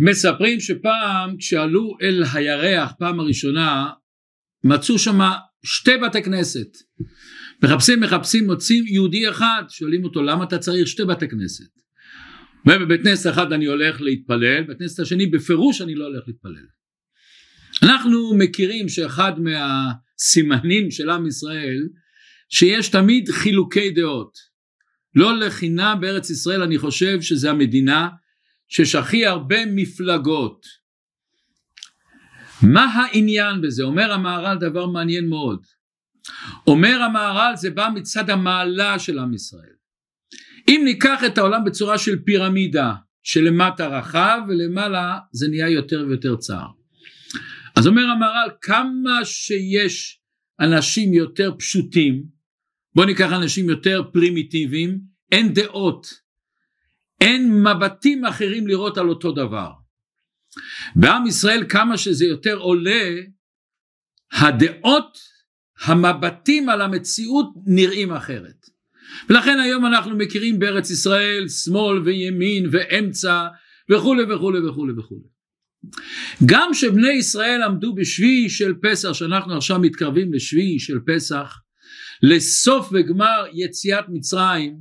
[0.00, 3.90] מספרים שפעם כשעלו אל הירח פעם הראשונה
[4.64, 5.18] מצאו שם
[5.64, 6.68] שתי בתי כנסת.
[7.62, 9.62] מחפשים מחפשים מוצאים יהודי אחד.
[9.68, 11.70] שואלים אותו למה אתה צריך שתי בתי כנסת?
[12.66, 16.66] ובבית כנסת אחד אני הולך להתפלל בבית כנסת השני בפירוש אני לא הולך להתפלל.
[17.82, 21.88] אנחנו מכירים שאחד מהסימנים של עם ישראל
[22.48, 24.54] שיש תמיד חילוקי דעות.
[25.14, 28.08] לא לחינם בארץ ישראל אני חושב שזה המדינה
[28.74, 30.66] שיש הכי הרבה מפלגות.
[32.62, 33.82] מה העניין בזה?
[33.82, 35.66] אומר המהר"ל דבר מעניין מאוד.
[36.66, 39.74] אומר המהר"ל זה בא מצד המעלה של עם ישראל.
[40.68, 46.66] אם ניקח את העולם בצורה של פירמידה שלמטה רחב ולמעלה זה נהיה יותר ויותר צר.
[47.76, 50.20] אז אומר המהר"ל כמה שיש
[50.60, 52.24] אנשים יותר פשוטים
[52.94, 55.00] בוא ניקח אנשים יותר פרימיטיביים
[55.32, 56.23] אין דעות
[57.24, 59.70] אין מבטים אחרים לראות על אותו דבר.
[60.96, 63.10] בעם ישראל כמה שזה יותר עולה
[64.32, 65.18] הדעות
[65.84, 68.66] המבטים על המציאות נראים אחרת.
[69.28, 73.46] ולכן היום אנחנו מכירים בארץ ישראל שמאל וימין ואמצע
[73.90, 75.34] וכולי וכולי וכולי וכולי
[76.46, 81.54] גם שבני ישראל עמדו בשביעי של פסח שאנחנו עכשיו מתקרבים לשביעי של פסח
[82.22, 84.76] לסוף וגמר יציאת מצרים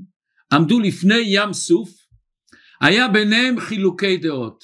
[0.54, 2.03] עמדו לפני ים סוף
[2.84, 4.64] היה ביניהם חילוקי דעות.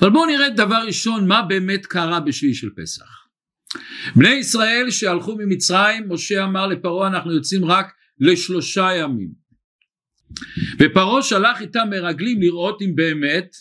[0.00, 3.04] אבל בואו נראה דבר ראשון מה באמת קרה בשביעי של פסח.
[4.16, 9.30] בני ישראל שהלכו ממצרים משה אמר לפרעה אנחנו יוצאים רק לשלושה ימים.
[10.80, 13.56] ופרעה שלח איתם מרגלים לראות אם באמת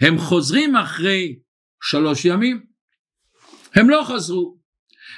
[0.00, 1.38] הם חוזרים אחרי
[1.82, 2.62] שלוש ימים.
[3.74, 4.58] הם לא חזרו.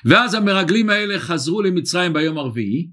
[0.05, 2.89] ואז המרגלים האלה חזרו למצרים ביום הרביעי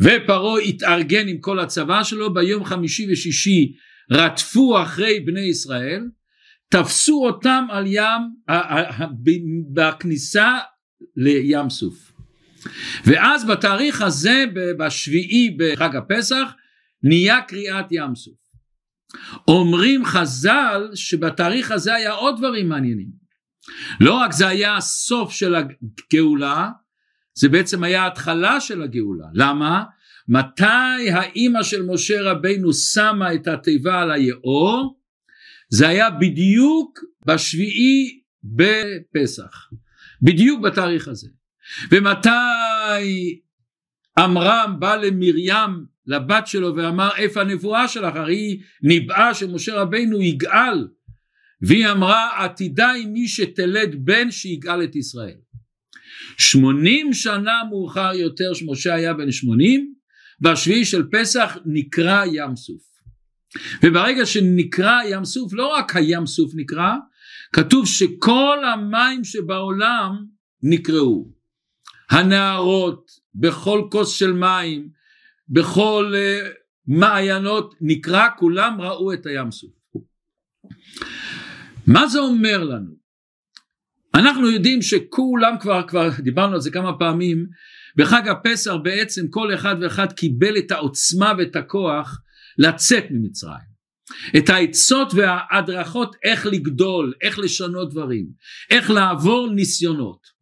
[0.00, 2.34] ופרעה התארגן עם כל הצבא שלו.
[2.34, 3.72] ביום חמישי ושישי
[4.12, 6.08] רדפו אחרי בני ישראל
[6.68, 8.22] תפסו אותם על ים
[9.74, 10.58] בכניסה
[11.16, 12.12] לים סוף.
[13.04, 14.44] ואז בתאריך הזה
[14.78, 16.52] בשביעי בחג הפסח
[17.02, 18.34] נהיה קריאת ים סוף.
[19.48, 23.08] אומרים חז"ל שבתאריך הזה היה עוד דברים מעניינים.
[24.00, 26.70] לא רק זה היה הסוף של הגאולה
[27.34, 29.26] זה בעצם היה ההתחלה של הגאולה.
[29.34, 29.84] למה?
[30.28, 35.00] מתי האימא של משה רבינו שמה את התיבה על היאור?
[35.70, 39.70] זה היה בדיוק בשביעי בפסח
[40.22, 41.28] בדיוק בתאריך הזה.
[41.90, 43.40] ומתי
[44.18, 48.16] עמרם בא למרים לבת שלו ואמר איפה הנבואה שלך?
[48.16, 50.88] הרי היא ניבאה שמשה רבינו יגאל.
[51.62, 55.36] והיא אמרה עתידה היא מי שתלד בן שיגאל את ישראל.
[56.38, 59.97] שמונים שנה מאוחר יותר שמשה היה בן שמונים
[60.40, 62.82] בשביעי של פסח נקרא ים סוף.
[63.82, 66.94] וברגע שנקרא ים סוף לא רק הים סוף נקרא
[67.52, 70.24] כתוב שכל המים שבעולם
[70.62, 71.28] נקראו.
[72.10, 74.88] הנערות בכל כוס של מים
[75.48, 76.48] בכל uh,
[76.86, 79.70] מעיינות נקרא כולם ראו את הים סוף.
[81.86, 82.98] מה זה אומר לנו?
[84.14, 87.46] אנחנו יודעים שכולם כבר כבר דיברנו על זה כמה פעמים
[87.98, 92.20] בחג הפסח בעצם כל אחד ואחד קיבל את העוצמה ואת הכוח
[92.58, 93.68] לצאת ממצרים.
[94.36, 98.26] את העצות וההדרכות איך לגדול איך לשנות דברים
[98.70, 100.38] איך לעבור ניסיונות.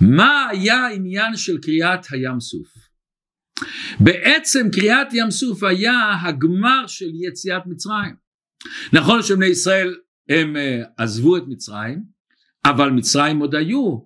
[0.00, 2.68] מה היה העניין של קריאת הים סוף?
[4.00, 8.14] בעצם קריאת ים סוף היה הגמר של יציאת מצרים.
[8.92, 9.96] נכון שבני ישראל
[10.28, 12.02] הם אה, עזבו את מצרים
[12.64, 13.98] אבל מצרים עוד היו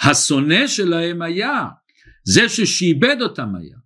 [0.00, 1.64] השונא שלהם היה
[2.24, 3.76] זה ששיבד אותם היה.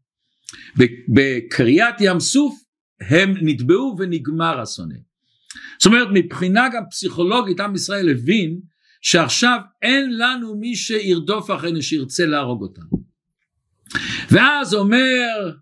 [1.15, 2.55] בקריאת ים סוף
[3.01, 4.97] הם נתבעו ונגמר השונא.
[5.79, 8.61] זאת אומרת מבחינה גם פסיכולוגית עם ישראל הבין
[9.03, 13.05] שעכשיו אין לנו מי שירדוף אחרינו שירצה להרוג אותנו.
[14.31, 15.53] ואז אומר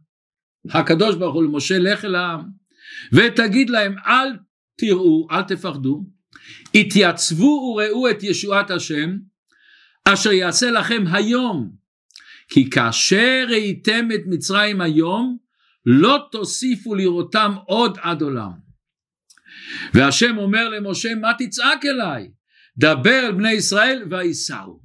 [0.70, 2.42] הקדוש ברוך הוא למשה לך אל העם
[3.12, 4.28] ותגיד להם אל
[4.78, 6.06] תראו אל תפחדו
[6.74, 9.16] התייצבו וראו את ישועת השם
[10.12, 11.70] אשר יעשה לכם היום.
[12.48, 15.36] כי כאשר ראיתם את מצרים היום
[15.86, 18.50] לא תוסיפו לראותם עוד עד עולם.
[19.94, 22.30] והשם אומר למשה מה תצעק אליי?
[22.78, 24.80] דבר אל בני ישראל וייסעו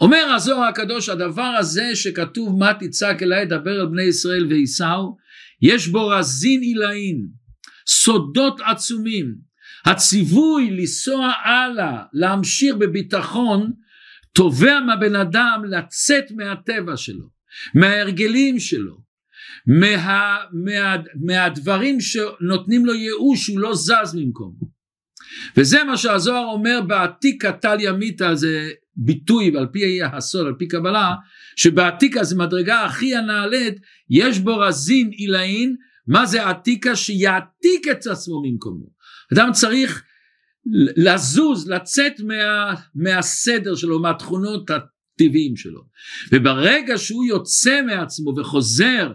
[0.00, 3.46] אומר הזוהר הקדוש הדבר הזה שכתוב מה תצעק אליי?
[3.46, 5.16] דבר אל בני ישראל וייסעו
[5.62, 7.26] יש בו רזין עילאין
[7.86, 9.34] סודות עצומים
[9.86, 13.72] הציווי לנסוע הלאה להמשיך בביטחון
[14.36, 17.28] תובע מהבן אדם לצאת מהטבע שלו
[17.74, 18.98] מההרגלים שלו
[19.66, 24.76] מה, מה, מהדברים שנותנים לו ייאוש הוא לא זז ממקומו
[25.56, 31.14] וזה מה שהזוהר אומר בעתיקה טליה מיתא זה ביטוי על פי הסוד על פי קבלה
[31.56, 33.74] שבעתיקה זה מדרגה הכי הנעלית
[34.10, 36.96] יש בו רזין עילאין מה זה עתיקה?
[36.96, 38.86] שיעתיק את עצמו ממקומו.
[39.34, 40.02] אדם צריך
[40.96, 45.80] לזוז לצאת מה, מהסדר שלו מהתכונות הטבעיים שלו.
[46.32, 49.12] וברגע שהוא יוצא מעצמו וחוזר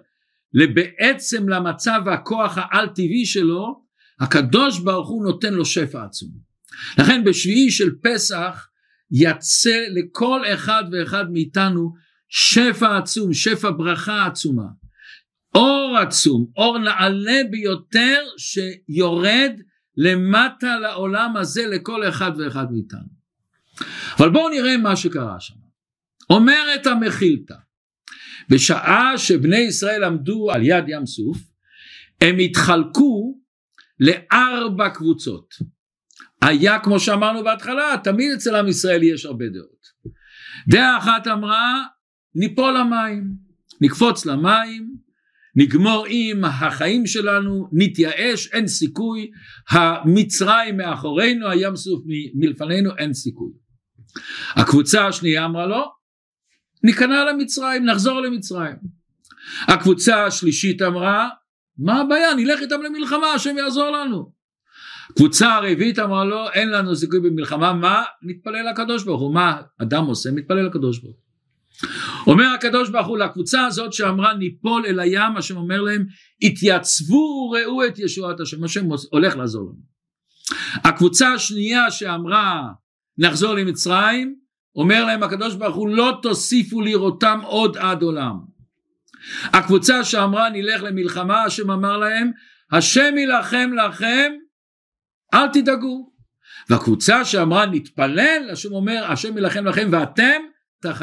[0.54, 3.82] בעצם למצב והכוח העל טבעי שלו
[4.20, 6.30] הקדוש ברוך הוא נותן לו שפע עצום.
[6.98, 8.68] לכן בשביעי של פסח
[9.12, 11.94] יצא לכל אחד ואחד מאיתנו
[12.30, 14.68] שפע עצום שפע ברכה עצומה.
[15.56, 19.52] אור עצום אור נעלה ביותר שיורד
[19.98, 23.22] למטה לעולם הזה לכל אחד ואחד מאיתנו.
[24.20, 25.56] אבל בואו נראה מה שקרה שם.
[26.30, 27.56] אומרת המחילתא
[28.50, 31.38] בשעה שבני ישראל עמדו על יד ים סוף
[32.22, 33.40] הם התחלקו
[34.00, 35.54] לארבע קבוצות.
[36.42, 39.82] היה כמו שאמרנו בהתחלה תמיד אצל עם ישראל יש הרבה דעות.
[40.70, 41.84] דעה אחת אמרה
[42.36, 43.24] ניפול למים
[43.82, 44.96] נקפוץ למים
[45.56, 49.32] נגמור עם החיים שלנו נתייאש אין סיכוי.
[49.70, 52.04] המצרים מאחורינו הים סוף
[52.36, 53.52] מלפנינו אין סיכוי.
[54.56, 55.92] הקבוצה השנייה אמרה לא
[56.84, 58.76] ניכנע למצרים נחזור למצרים.
[59.68, 61.30] הקבוצה השלישית אמרה
[61.78, 62.36] מה הבעיה?
[62.36, 64.32] נלך איתם למלחמה השם יעזור לנו.
[65.16, 67.74] קבוצה הרביעית אמרה לו אין לנו סיכוי במלחמה.
[67.74, 68.04] מה?
[68.24, 69.34] נתפלל לקדוש ברוך הוא.
[69.34, 69.62] מה?
[69.82, 71.32] אדם עושה מתפלל לקדוש ברוך הוא
[72.28, 76.06] אומר הקדוש ברוך הוא לקבוצה הזאת שאמרה ניפול אל הים השם אומר להם
[76.42, 79.92] התייצבו וראו את ישועת השם השם הולך לעזור לנו.
[80.84, 82.64] הקבוצה השנייה שאמרה
[83.18, 84.36] נחזור למצרים
[84.76, 88.52] אומר להם הקדוש ברוך הוא לא תוסיפו לראותם עוד עד עולם
[89.44, 92.32] הקבוצה שאמרה נלך למלחמה השם אמר להם
[92.72, 94.32] השם יילחם לכם
[95.34, 96.12] אל תדאגו
[96.70, 100.42] והקבוצה שאמרה נתפלל השם אומר השם יילחם לכם ואתם
[100.82, 101.02] תח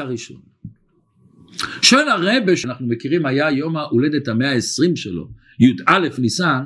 [1.81, 5.29] שואל הרבה שאנחנו מכירים היה יום ההולדת המאה העשרים שלו
[5.59, 6.63] י"א ניסן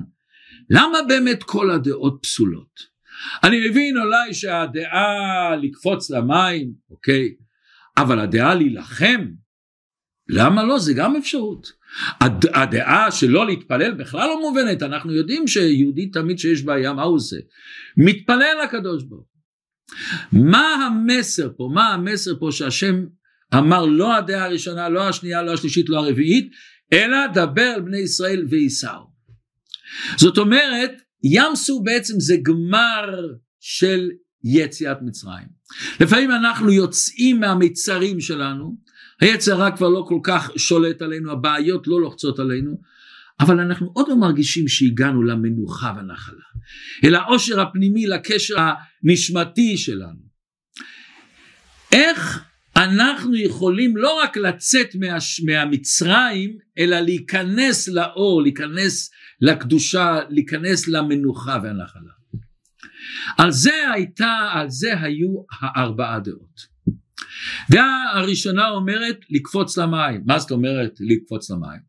[0.69, 2.93] למה באמת כל הדעות פסולות?
[3.43, 7.35] אני מבין אולי שהדעה לקפוץ למים אוקיי
[7.97, 9.25] אבל הדעה להילחם
[10.29, 10.79] למה לא?
[10.79, 11.67] זה גם אפשרות.
[12.21, 14.83] הד, הדעה שלא להתפלל בכלל לא מובנת.
[14.83, 17.35] אנחנו יודעים שיהודי תמיד שיש בעיה מה הוא עושה?
[17.97, 19.27] מתפלל לקדוש ברוך
[20.31, 21.69] מה המסר פה?
[21.73, 23.05] מה המסר פה שהשם
[23.53, 26.51] אמר לא הדעה הראשונה לא השנייה לא השלישית לא הרביעית
[26.93, 29.13] אלא דבר על בני ישראל וייסעו
[30.17, 30.91] זאת אומרת
[31.23, 33.29] ים סוף בעצם זה גמר
[33.59, 34.09] של
[34.43, 35.47] יציאת מצרים.
[35.99, 38.77] לפעמים אנחנו יוצאים מהמצרים שלנו
[39.21, 42.81] היצר הרע כבר לא כל כך שולט עלינו הבעיות לא לוחצות עלינו
[43.39, 46.43] אבל אנחנו עוד לא מרגישים שהגענו למנוחה והנחלה
[47.05, 50.33] אל העושר הפנימי לקשר הנשמתי שלנו.
[51.91, 52.43] איך
[52.83, 62.13] אנחנו יכולים לא רק לצאת מה, מהמצרים אלא להיכנס לאור להיכנס לקדושה להיכנס למנוחה והנחלה.
[63.37, 65.29] על זה הייתה על זה היו
[65.61, 66.73] הארבעה דעות
[67.71, 70.21] דעה הראשונה אומרת לקפוץ למים.
[70.25, 71.79] מה זאת אומרת לקפוץ למים?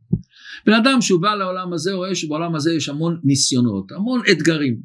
[0.67, 4.81] בן אדם שהוא בא לעולם הזה רואה שבעולם הזה יש המון ניסיונות המון אתגרים.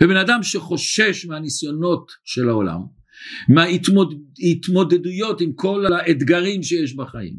[0.00, 3.01] ובן אדם שחושש מהניסיונות של העולם
[3.48, 7.34] מההתמודדויות עם כל האתגרים שיש בחיים.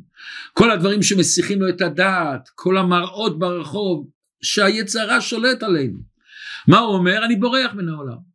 [0.53, 4.09] כל הדברים שמסיחים לו את הדעת כל המראות ברחוב
[4.41, 5.99] שהיצרה שולט עלינו.
[6.67, 7.25] מה הוא אומר?
[7.25, 8.33] אני בורח מן העולם.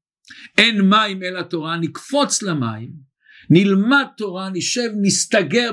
[0.59, 3.09] אין מים אלא תורה נקפוץ למים
[3.51, 5.71] נלמד תורה נשב נסתגר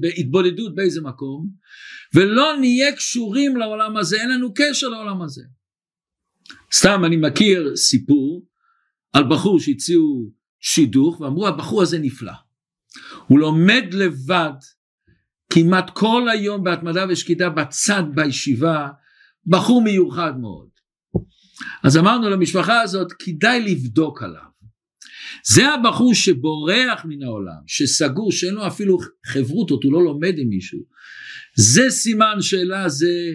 [0.00, 1.48] בהתבודדות באיזה מקום
[2.14, 5.42] ולא נהיה קשורים לעולם הזה אין לנו קשר לעולם הזה.
[6.72, 8.46] סתם אני מכיר סיפור
[9.12, 10.30] על בחור שהציעו
[10.62, 12.32] שידוך ואמרו הבחור הזה נפלא.
[13.26, 14.52] הוא לומד לבד
[15.52, 18.88] כמעט כל היום בהתמדה ושקידה בצד בישיבה
[19.46, 20.68] בחור מיוחד מאוד.
[21.84, 24.52] אז אמרנו למשפחה הזאת כדאי לבדוק עליו.
[25.54, 30.78] זה הבחור שבורח מן העולם שסגור שאין לו אפילו חברותות הוא לא לומד עם מישהו.
[31.56, 33.34] זה סימן שאלה זה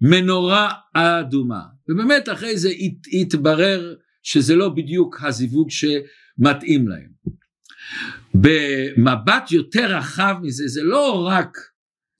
[0.00, 1.62] מנורה אדומה.
[1.88, 2.70] ובאמת אחרי זה
[3.12, 5.70] התברר שזה לא בדיוק הזיווג
[6.38, 7.08] שמתאים להם.
[8.34, 11.58] במבט יותר רחב מזה זה לא רק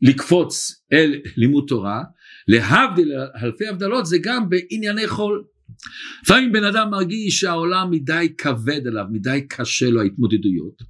[0.03, 2.03] לקפוץ אל לימוד תורה
[2.49, 5.45] להבדיל אלפי הבדלות זה גם בענייני חול.
[6.23, 10.83] לפעמים בן אדם מרגיש שהעולם מדי כבד עליו מדי קשה לו ההתמודדויות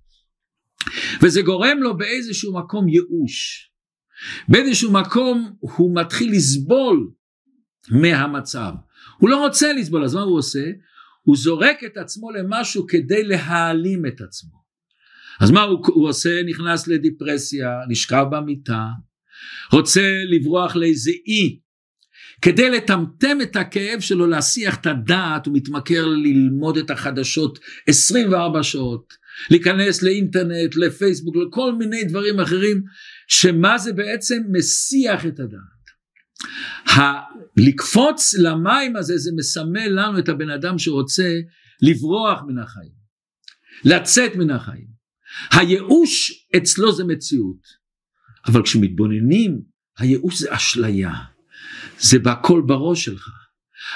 [1.23, 3.71] וזה גורם לו באיזשהו מקום ייאוש.
[4.49, 7.11] באיזשהו מקום הוא מתחיל לסבול
[7.91, 8.73] מהמצב.
[9.19, 10.71] הוא לא רוצה לסבול אז מה הוא עושה
[11.29, 14.59] הוא זורק את עצמו למשהו כדי להעלים את עצמו.
[15.41, 16.43] אז מה הוא, הוא עושה?
[16.43, 18.87] נכנס לדיפרסיה, נשכב במיטה,
[19.73, 21.59] רוצה לברוח לאיזה אי,
[22.43, 27.59] כדי לטמטם את הכאב שלו, להסיח את הדעת, הוא מתמכר ללמוד את החדשות
[27.89, 29.15] 24 שעות,
[29.51, 32.83] להיכנס לאינטרנט, לפייסבוק, לכל מיני דברים אחרים,
[33.29, 35.78] שמה זה בעצם מסיח את הדעת.
[37.57, 41.35] לקפוץ למים הזה זה מסמל לנו את הבן אדם שרוצה
[41.83, 42.93] לברוח מן החיים,
[43.85, 44.89] לצאת מן החיים.
[45.51, 47.67] הייאוש אצלו זה מציאות,
[48.47, 49.61] אבל כשמתבוננים
[49.99, 51.13] הייאוש זה אשליה,
[51.99, 53.29] זה בכל בראש שלך.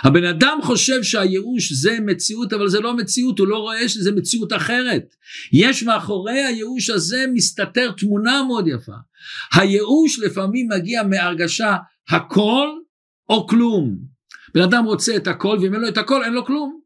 [0.03, 4.53] הבן אדם חושב שהייאוש זה מציאות אבל זה לא מציאות הוא לא רואה שזה מציאות
[4.53, 5.15] אחרת
[5.53, 8.93] יש מאחורי הייאוש הזה מסתתר תמונה מאוד יפה
[9.55, 11.77] הייאוש לפעמים מגיע מהרגשה
[12.11, 12.69] הכל
[13.29, 13.99] או כלום.
[14.55, 16.81] בן אדם רוצה את הכל ואם אין לו את הכל אין לו כלום.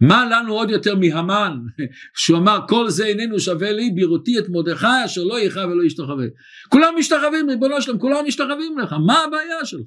[0.00, 1.58] מה לנו עוד יותר מהמן?
[2.20, 6.26] שהוא אמר כל זה איננו שווה לי בראותי את מרדכי אשר לא יכאב ולא ישתחווה.
[6.68, 8.94] כולם משתחווים ריבונו שלם כולם משתחווים לך.
[9.06, 9.86] מה הבעיה שלך?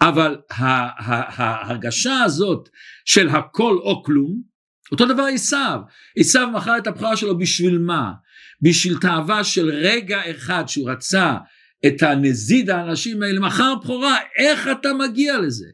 [0.00, 2.68] אבל ההרגשה הזאת
[3.04, 4.42] של הכל או כלום,
[4.92, 5.80] אותו דבר עשיו,
[6.18, 8.12] עשיו מכר את הבחירה שלו בשביל מה?
[8.62, 11.36] בשביל תאווה של רגע אחד שהוא רצה
[11.86, 15.66] את הנזיד האנשים האלה, מכר בכורה, איך אתה מגיע לזה?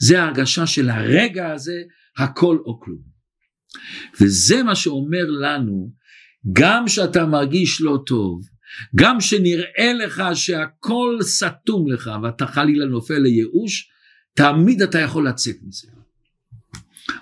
[0.00, 1.82] זה ההרגשה של הרגע הזה,
[2.18, 3.02] הכל או כלום.
[4.20, 5.92] וזה מה שאומר לנו,
[6.52, 8.40] גם שאתה מרגיש לא טוב,
[8.94, 13.90] גם שנראה לך שהכל סתום לך ואתה חלילה נופל לייאוש,
[14.36, 15.88] תמיד אתה יכול לצאת מזה.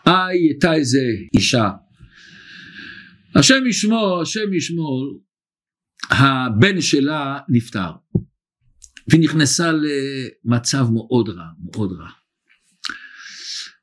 [0.05, 1.03] היי, הייתה איזה
[1.35, 1.71] אישה,
[3.35, 5.21] השם ישמור, השם ישמור,
[6.11, 7.91] הבן שלה נפטר,
[9.09, 12.09] והיא נכנסה למצב מאוד רע, מאוד רע.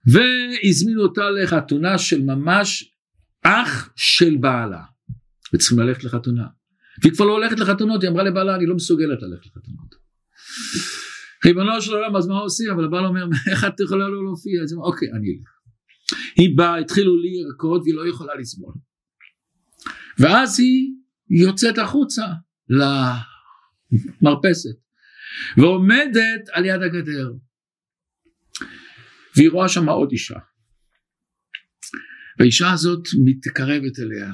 [0.05, 2.93] והזמינו אותה לחתונה של ממש
[3.43, 4.81] אח של בעלה,
[5.53, 6.47] וצריכים ללכת לחתונה.
[7.01, 9.95] והיא כבר לא הולכת לחתונות, היא אמרה לבעלה אני לא מסוגלת ללכת לחתונות.
[11.45, 12.71] ריבונו של עולם אז מה עושים?
[12.71, 14.61] אבל הבעל אומר איך את יכולה לא להופיע?
[14.63, 15.49] אז היא אוקיי אני אלך.
[16.35, 18.73] היא באה התחילו לי ירקות והיא לא יכולה לסבול.
[20.19, 20.89] ואז היא
[21.31, 22.25] יוצאת החוצה
[24.21, 24.77] למרפסת
[25.57, 27.31] ועומדת על יד הגדר
[29.35, 30.39] והיא רואה שם עוד אישה.
[32.39, 34.31] והאישה הזאת מתקרבת אליה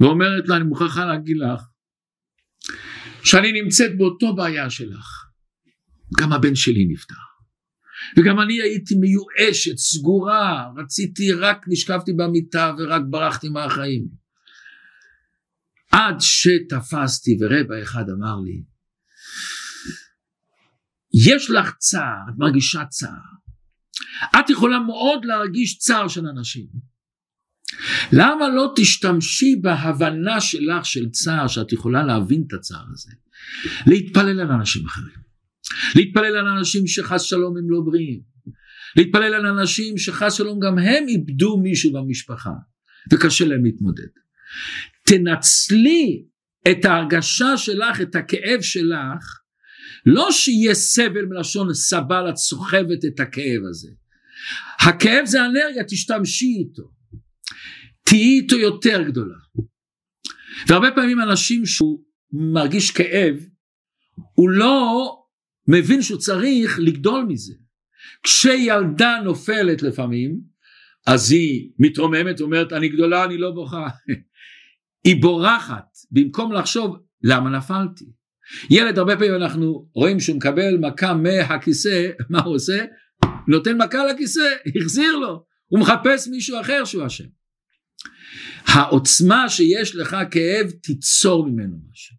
[0.00, 1.62] ואומרת לה אני מוכרחה להגיד לך
[3.24, 5.26] שאני נמצאת באותו בעיה שלך.
[6.20, 7.14] גם הבן שלי נפטר.
[8.16, 14.08] וגם אני הייתי מיואשת סגורה רציתי רק נשכבתי במיטה ורק ברחתי מהחיים
[15.90, 18.62] עד שתפסתי ורבע אחד אמר לי
[21.14, 23.30] יש לך צער את מרגישה צער.
[24.40, 26.66] את יכולה מאוד להרגיש צער של אנשים.
[28.12, 33.10] למה לא תשתמשי בהבנה שלך של צער שאת יכולה להבין את הצער הזה?
[33.86, 35.14] להתפלל על אנשים אחרים.
[35.94, 38.20] להתפלל על אנשים שחס שלום הם לא בריאים.
[38.96, 42.52] להתפלל על אנשים שחס שלום גם הם איבדו מישהו במשפחה
[43.12, 44.08] וקשה להם להתמודד
[45.10, 46.24] תנצלי
[46.70, 49.40] את ההרגשה שלך את הכאב שלך
[50.06, 53.88] לא שיהיה סבל מלשון סבל את סוחבת את הכאב הזה
[54.80, 56.90] הכאב זה אנרגיה תשתמשי איתו
[58.10, 59.36] תהיי איתו יותר גדולה.
[60.68, 63.36] והרבה פעמים אנשים שהוא מרגיש כאב,
[64.34, 65.06] הוא לא
[65.68, 67.54] מבין שהוא צריך לגדול מזה.
[68.22, 70.40] כשילדה נופלת לפעמים,
[71.06, 73.88] אז היא מתרוממת ואומרת אני גדולה אני לא בוכה.
[75.04, 78.04] היא בורחת במקום לחשוב למה נפלתי.
[78.70, 82.84] ילד הרבה פעמים אנחנו רואים שהוא מקבל מכה מהכיסא, מה הוא עושה?
[83.48, 87.24] נותן מכה לכיסא, החזיר לו, הוא מחפש מישהו אחר שהוא אשם.
[88.66, 92.16] העוצמה שיש לך כאב תיצור ממנו משהו.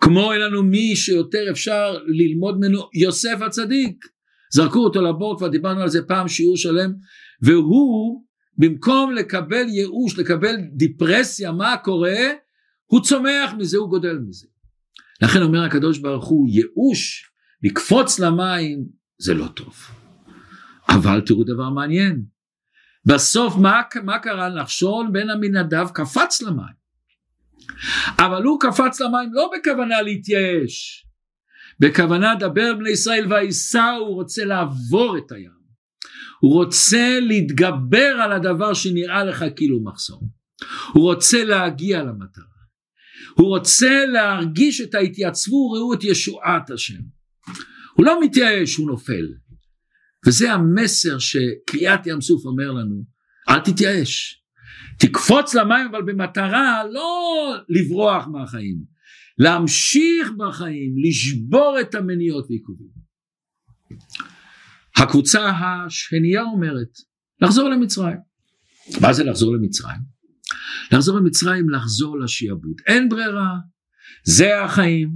[0.00, 4.04] כמו אין לנו מי שיותר אפשר ללמוד ממנו יוסף הצדיק.
[4.52, 6.92] זרקו אותו לבור כבר דיברנו על זה פעם שיעור שלם
[7.42, 8.23] והוא
[8.58, 12.18] במקום לקבל ייאוש לקבל דיפרסיה מה קורה
[12.86, 14.46] הוא צומח מזה הוא גודל מזה.
[15.22, 17.30] לכן אומר הקדוש ברוך הוא ייאוש
[17.62, 18.84] לקפוץ למים
[19.18, 19.74] זה לא טוב.
[20.88, 22.24] אבל תראו דבר מעניין
[23.06, 24.48] בסוף מה, מה קרה?
[24.48, 26.84] נחשון בן עמינדב קפץ למים.
[28.18, 31.06] אבל הוא קפץ למים לא בכוונה להתייאש,
[31.80, 35.63] בכוונה דבר בני ישראל וייסע הוא רוצה לעבור את הים.
[36.44, 40.28] הוא רוצה להתגבר על הדבר שנראה לך כאילו מחסום.
[40.92, 42.44] הוא רוצה להגיע למטרה.
[43.34, 47.00] הוא רוצה להרגיש את ההתייצבו ראו את ישועת השם.
[47.96, 49.28] הוא לא מתייאש, הוא נופל.
[50.26, 53.04] וזה המסר שקריאת ים סוף אומר לנו,
[53.48, 54.42] אל תתייאש.
[54.98, 58.78] תקפוץ למים אבל במטרה לא לברוח מהחיים,
[59.38, 62.88] להמשיך בחיים, לשבור את המניעות ועיכובים.
[64.96, 66.98] הקבוצה השנייה אומרת,
[67.42, 68.16] לחזור למצרים.
[69.00, 70.00] מה זה לחזור למצרים?
[70.92, 72.76] לחזור למצרים, לחזור לשעבוד.
[72.86, 73.54] אין ברירה,
[74.24, 75.10] זה החיים,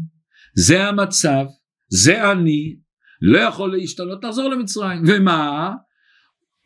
[0.57, 1.45] זה המצב,
[1.89, 2.77] זה אני,
[3.23, 5.03] לא יכול להשתנות, תחזור למצרים.
[5.07, 5.71] ומה?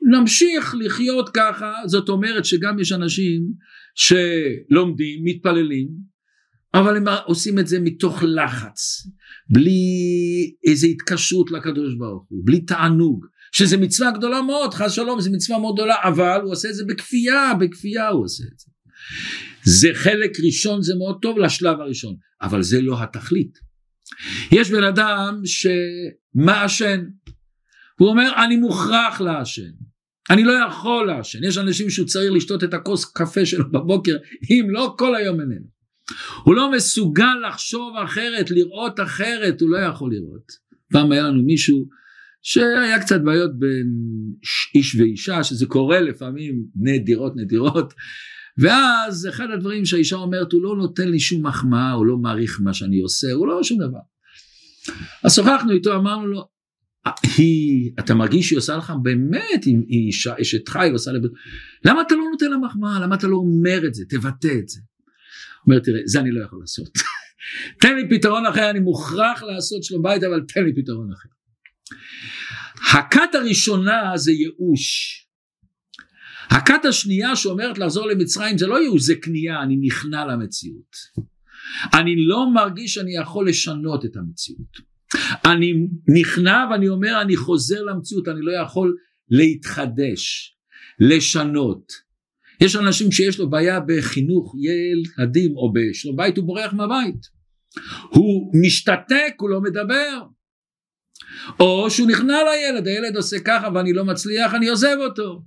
[0.02, 3.42] נמשיך לחיות ככה, זאת אומרת שגם יש אנשים
[3.94, 5.88] שלומדים, מתפללים,
[6.74, 9.06] אבל הם עושים את זה מתוך לחץ,
[9.50, 9.80] בלי
[10.66, 15.58] איזה התקשרות לקדוש ברוך הוא, בלי תענוג, שזה מצווה גדולה מאוד, חס שלום, זו מצווה
[15.58, 18.66] מאוד גדולה, אבל הוא עושה את זה בכפייה, בכפייה הוא עושה את זה.
[19.64, 23.58] זה חלק ראשון, זה מאוד טוב לשלב הראשון, אבל זה לא התכלית.
[24.52, 27.04] יש בן אדם שמעשן,
[27.98, 29.70] הוא אומר אני מוכרח לעשן,
[30.30, 34.16] אני לא יכול לעשן, יש אנשים שהוא צריך לשתות את הכוס קפה שלו בבוקר,
[34.50, 35.81] אם לא כל היום איננו.
[36.44, 40.52] הוא לא מסוגל לחשוב אחרת, לראות אחרת, הוא לא יכול לראות.
[40.92, 41.88] פעם היה לנו מישהו
[42.42, 43.92] שהיה קצת בעיות בין
[44.74, 47.94] איש ואישה, שזה קורה לפעמים נדירות נדירות,
[48.58, 52.74] ואז אחד הדברים שהאישה אומרת, הוא לא נותן לי שום מחמאה, הוא לא מעריך מה
[52.74, 53.98] שאני עושה, הוא לא שום דבר.
[55.24, 56.48] אז שוחחנו איתו, אמרנו לו,
[57.36, 61.22] היא, אתה מרגיש שהיא עושה לך באמת, היא אישה, אשת חי, היא עושה לב...
[61.84, 63.00] למה אתה לא נותן לה מחמאה?
[63.00, 64.04] למה אתה לא אומר את זה?
[64.08, 64.80] תבטא את זה.
[65.66, 66.88] אומר, תראה, זה אני לא יכול לעשות.
[67.80, 71.28] תן לי פתרון אחר, אני מוכרח לעשות שלום בית, אבל תן לי פתרון אחר.
[72.98, 75.18] הכת הראשונה זה ייאוש.
[76.50, 80.96] הכת השנייה שאומרת לחזור למצרים זה לא ייאוש, זה כניעה, אני נכנע למציאות.
[81.94, 84.92] אני לא מרגיש שאני יכול לשנות את המציאות.
[85.44, 85.72] אני
[86.20, 88.96] נכנע ואני אומר אני חוזר למציאות, אני לא יכול
[89.30, 90.56] להתחדש,
[91.00, 91.92] לשנות.
[92.64, 97.42] יש אנשים שיש לו בעיה בחינוך ילדים או בשלום בית הוא בורח מהבית.
[98.10, 100.22] הוא משתתק, הוא לא מדבר.
[101.60, 105.42] או שהוא נכנע לילד, הילד עושה ככה ואני לא מצליח, אני עוזב אותו.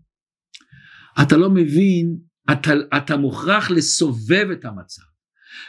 [1.21, 2.17] אתה לא מבין,
[2.51, 5.01] אתה, אתה מוכרח לסובב את המצב.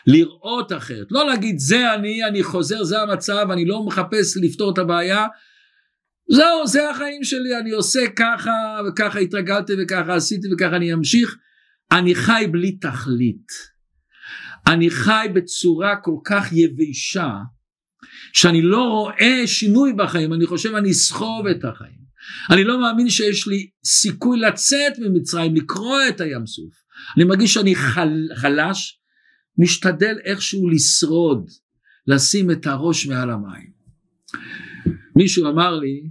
[0.06, 4.78] לראות אחרת, לא להגיד זה אני, אני חוזר, זה המצב, אני לא מחפש לפתור את
[4.78, 5.26] הבעיה,
[6.30, 11.36] זהו, זה החיים שלי, אני עושה ככה, וככה התרגלתי, וככה עשיתי, וככה אני אמשיך.
[11.92, 13.46] אני חי בלי תכלית.
[14.66, 17.30] אני חי בצורה כל כך יבשה,
[18.32, 22.06] שאני לא רואה שינוי בחיים, אני חושב אני אסחוב את החיים.
[22.50, 26.74] אני לא מאמין שיש לי סיכוי לצאת ממצרים, לקרוע את הים סוף.
[27.16, 29.00] אני מרגיש שאני חל, חלש,
[29.58, 31.50] משתדל איכשהו לשרוד,
[32.06, 33.70] לשים את הראש מעל המים.
[35.16, 36.10] מישהו אמר לי,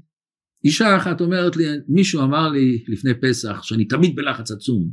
[0.66, 4.92] אישה אחת אומרת לי, מישהו אמר לי לפני פסח, שאני תמיד בלחץ עצום,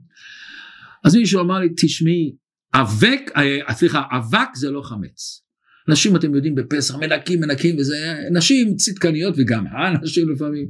[1.05, 2.35] אז מישהו אמר לי, תשמעי,
[2.75, 5.43] אבק, אה, סליחה, אבק זה לא חמץ.
[5.89, 10.69] נשים אתם יודעים בפסח מנקים מנקים וזה נשים צדקניות וגם הנשים לפעמים.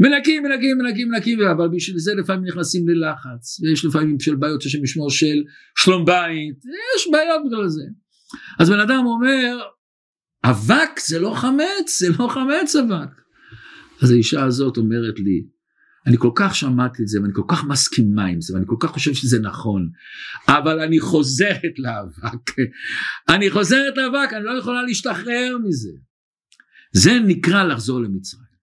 [0.00, 4.78] מנקים מנקים מנקים מנקים אבל בשביל זה לפעמים נכנסים ללחץ ויש לפעמים של בעיות של
[4.82, 5.42] משמור של
[5.78, 6.56] שלום בית
[6.96, 7.82] יש בעיות בגלל זה.
[8.58, 9.58] אז בן אדם אומר
[10.44, 13.23] אבק זה לא חמץ זה לא חמץ אבק
[14.04, 15.46] אז האישה הזאת אומרת לי
[16.06, 18.90] אני כל כך שמעתי את זה ואני כל כך מסכימה עם זה ואני כל כך
[18.90, 19.90] חושב שזה נכון
[20.48, 22.50] אבל אני חוזרת לאבק.
[23.28, 25.90] אני חוזרת לאבק אני לא יכולה להשתחרר מזה.
[26.92, 28.54] זה נקרא לחזור למצרים.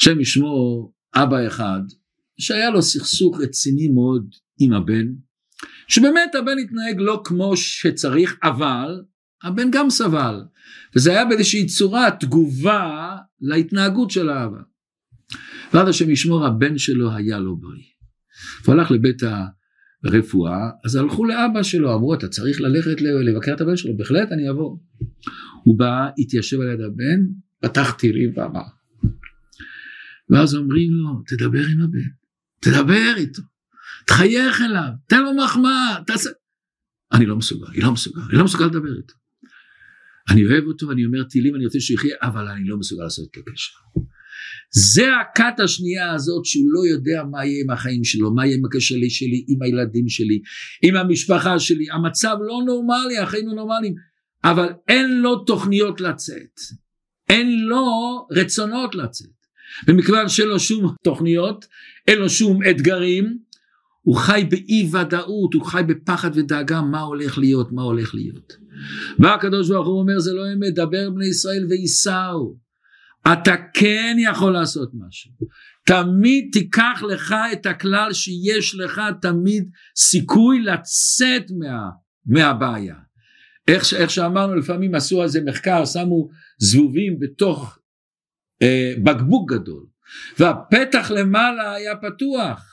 [0.00, 1.80] השם ישמור אבא אחד
[2.38, 5.06] שהיה לו סכסוך רציני מאוד עם הבן
[5.88, 9.02] שבאמת הבן התנהג לא כמו שצריך אבל
[9.42, 10.40] הבן גם סבל
[10.96, 14.58] וזה היה באיזושהי צורה תגובה להתנהגות של האבא
[15.72, 17.82] ועד השם ישמור הבן שלו היה לא בריא.
[18.66, 19.22] הוא הלך לבית
[20.04, 24.50] הרפואה אז הלכו לאבא שלו אמרו אתה צריך ללכת לבקר את הבן שלו בהחלט אני
[24.50, 24.78] אבוא.
[25.64, 27.20] הוא בא התיישב על יד הבן
[27.60, 28.62] פתח טירים ואמר
[30.30, 32.08] ואז אומרים לו תדבר עם הבן
[32.60, 33.42] תדבר איתו
[34.06, 36.30] תחייך אליו תן לו מחמאה תעשה
[37.12, 39.14] אני לא מסוגל אני לא מסוגל אני לא מסוגל לדבר איתו
[40.30, 43.36] אני אוהב אותו אני אומר תהילים אני רוצה שיחיה אבל אני לא מסוגל לעשות את
[43.36, 43.72] הקשר.
[44.72, 48.64] זה הכת השנייה הזאת שהוא לא יודע מה יהיה עם החיים שלו, מה יהיה עם
[48.64, 50.40] הקשר שלי, עם הילדים שלי,
[50.82, 53.94] עם המשפחה שלי, המצב לא נורמלי, החיים לא נורמליים,
[54.44, 56.60] אבל אין לו תוכניות לצאת,
[57.28, 57.86] אין לו
[58.30, 59.30] רצונות לצאת,
[59.88, 61.64] ומכיוון שאין לו שום תוכניות,
[62.08, 63.38] אין לו שום אתגרים,
[64.02, 68.52] הוא חי באי ודאות, הוא חי בפחד ודאגה מה הולך להיות, מה הולך להיות.
[69.18, 72.58] בא הקדוש ברוך הוא אומר זה לא אמת, דבר בני ישראל וייסעו
[73.32, 75.30] אתה כן יכול לעשות משהו.
[75.86, 81.88] תמיד תיקח לך את הכלל שיש לך תמיד סיכוי לצאת מה,
[82.26, 82.94] מהבעיה.
[83.68, 87.78] איך, איך שאמרנו לפעמים עשו על זה מחקר, שמו זבובים בתוך
[88.62, 89.86] אה, בקבוק גדול
[90.38, 92.69] והפתח למעלה היה פתוח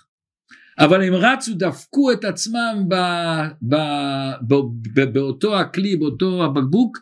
[0.79, 2.95] אבל הם רצו דפקו את עצמם ב,
[3.61, 3.75] ב,
[4.47, 4.55] ב,
[4.93, 6.97] ב, באותו הכלי באותו הבקבוק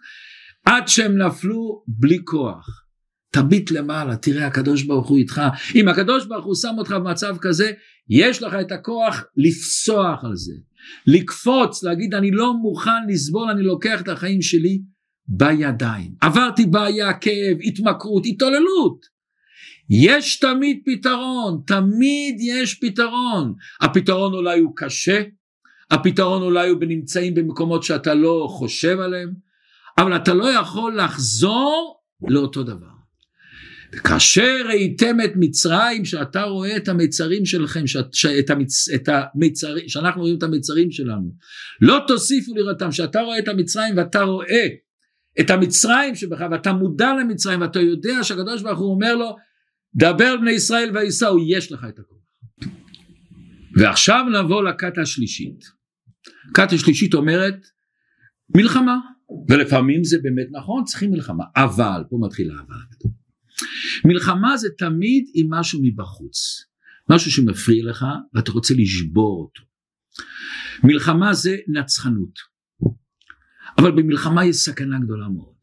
[0.65, 2.85] עד שהם נפלו בלי כוח.
[3.31, 5.41] תביט למעלה תראה הקדוש ברוך הוא איתך.
[5.75, 7.71] אם הקדוש ברוך הוא שם אותך במצב כזה
[8.09, 10.53] יש לך את הכוח לפסוח על זה.
[11.07, 14.81] לקפוץ להגיד אני לא מוכן לסבול אני לוקח את החיים שלי
[15.27, 16.11] בידיים.
[16.21, 19.14] עברתי בעיה כאב התמכרות התעוללות
[19.89, 23.53] יש תמיד פתרון תמיד יש פתרון.
[23.81, 25.21] הפתרון אולי הוא קשה
[25.91, 29.33] הפתרון אולי הוא נמצאים במקומות שאתה לא חושב עליהם
[29.97, 32.95] אבל אתה לא יכול לחזור לאותו דבר.
[34.03, 40.21] כאשר ראיתם את מצרים שאתה רואה את המיצרים שלכם שאת, שאת המצ, את המיצרים, שאנחנו
[40.21, 41.31] רואים את המיצרים שלנו
[41.81, 44.67] לא תוסיפו לראותם שאתה רואה את המצרים ואתה רואה
[45.39, 49.35] את המצרים שבך ואתה מודע למצרים ואתה יודע שהקדוש ברוך הוא אומר לו
[49.95, 52.17] דבר בני ישראל וייסעו יש לך את הכוח.
[53.75, 55.65] ועכשיו נבוא לכת השלישית.
[56.53, 57.67] כת השלישית אומרת
[58.55, 58.97] מלחמה.
[59.49, 61.43] ולפעמים זה באמת נכון צריכים מלחמה.
[61.55, 63.12] אבל פה מתחילה אבל
[64.05, 66.65] מלחמה זה תמיד עם משהו מבחוץ,
[67.10, 69.63] משהו שמפריע לך ואתה רוצה לשבור אותו.
[70.84, 72.39] מלחמה זה נצחנות,
[73.77, 75.55] אבל במלחמה יש סכנה גדולה מאוד.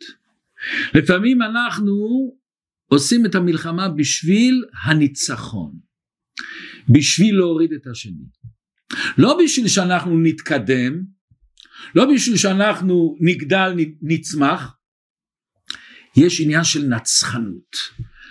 [0.95, 1.93] לפעמים אנחנו
[2.93, 5.73] עושים את המלחמה בשביל הניצחון,
[6.89, 8.25] בשביל להוריד את השני.
[9.19, 11.03] לא בשביל שאנחנו נתקדם,
[11.95, 14.77] לא בשביל שאנחנו נגדל, נצמח,
[16.17, 17.77] יש עניין של נצחנות.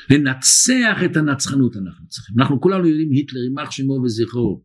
[0.09, 2.35] לנצח את הנצחנות אנחנו צריכים.
[2.39, 4.63] אנחנו כולנו יודעים היטלר, יימח שמו וזכרו,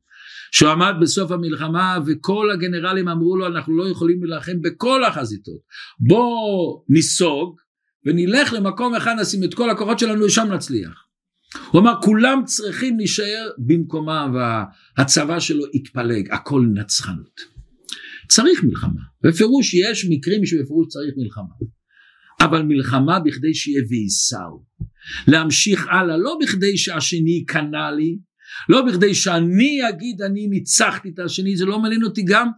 [0.52, 5.60] שהוא עמד בסוף המלחמה וכל הגנרלים אמרו לו אנחנו לא יכולים להילחם בכל החזיתות.
[6.00, 7.56] בוא ניסוג
[8.06, 11.06] ונלך למקום אחד נשים את כל הכוחות שלנו ושם נצליח.
[11.70, 14.36] הוא אמר כולם צריכים להישאר במקומם
[14.98, 17.40] והצבא שלו יתפלג, הכל נצחנות.
[18.28, 21.54] צריך מלחמה, בפירוש יש מקרים שבפירוש צריך מלחמה.
[22.40, 24.64] אבל מלחמה בכדי שיהיה וייסעו.
[25.28, 28.18] להמשיך הלאה, לא בכדי שהשני ייכנע לי,
[28.68, 32.48] לא בכדי שאני אגיד אני ניצחתי את השני, זה לא מעניין אותי גם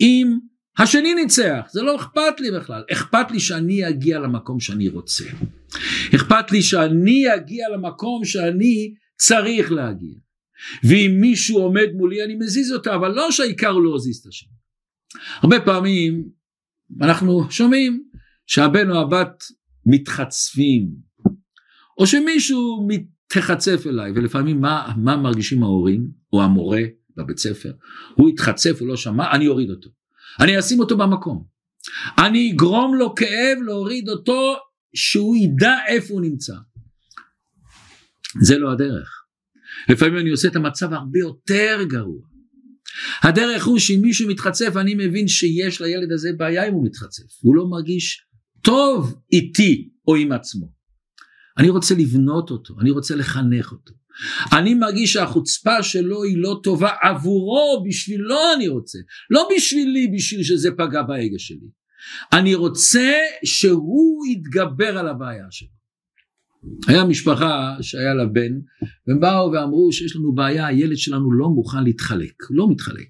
[0.00, 0.38] אם
[0.78, 5.24] השני ניצח, זה לא אכפת לי בכלל, אכפת לי שאני אגיע למקום שאני רוצה.
[6.14, 10.14] אכפת לי שאני אגיע למקום שאני צריך להגיע.
[10.84, 14.48] ואם מישהו עומד מולי אני מזיז אותו, אבל לא שהעיקר לא להזיז את השני.
[15.42, 16.28] הרבה פעמים
[17.02, 18.04] אנחנו שומעים
[18.46, 19.44] שהבן או הבת
[19.86, 20.88] מתחצפים,
[21.98, 26.82] או שמישהו מתחצף אליי, ולפעמים מה, מה מרגישים ההורים, או המורה
[27.16, 27.72] בבית ספר,
[28.14, 29.90] הוא התחצף, הוא לא שמע, אני אוריד אותו.
[30.40, 31.44] אני אשים אותו במקום.
[32.18, 34.54] אני אגרום לו כאב להוריד אותו,
[34.94, 36.54] שהוא ידע איפה הוא נמצא.
[38.42, 39.08] זה לא הדרך.
[39.88, 42.22] לפעמים אני עושה את המצב הרבה יותר גרוע.
[43.22, 47.56] הדרך הוא שאם מישהו מתחצף אני מבין שיש לילד הזה בעיה אם הוא מתחצף, הוא
[47.56, 48.26] לא מרגיש
[48.62, 50.72] טוב איתי או עם עצמו.
[51.58, 53.94] אני רוצה לבנות אותו, אני רוצה לחנך אותו.
[54.52, 58.98] אני מרגיש שהחוצפה שלו היא לא טובה עבורו, בשבילו אני רוצה.
[59.30, 61.68] לא בשבילי, בשביל שזה פגע באגו שלי.
[62.32, 63.12] אני רוצה
[63.44, 65.68] שהוא יתגבר על הבעיה שלו.
[66.86, 68.52] היה משפחה שהיה לה בן,
[69.06, 73.08] והם באו ואמרו שיש לנו בעיה, הילד שלנו לא מוכן להתחלק, לא מתחלק.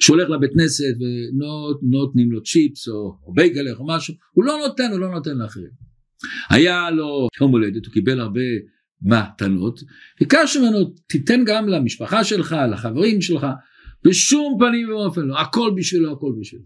[0.00, 5.00] שהולך לבית כנסת ונותנים לו צ'יפס או, או בייגלך או משהו, הוא לא נותן, הוא
[5.00, 5.70] לא נותן לאחרים.
[6.50, 8.40] היה לו יום הולדת, הוא קיבל הרבה
[9.02, 9.80] מתנות,
[10.20, 13.46] ביקשנו ממנו, תיתן גם למשפחה שלך, לחברים שלך,
[14.04, 16.64] בשום פנים ואופן לא, הכל בשבילו, הכל בשבילו.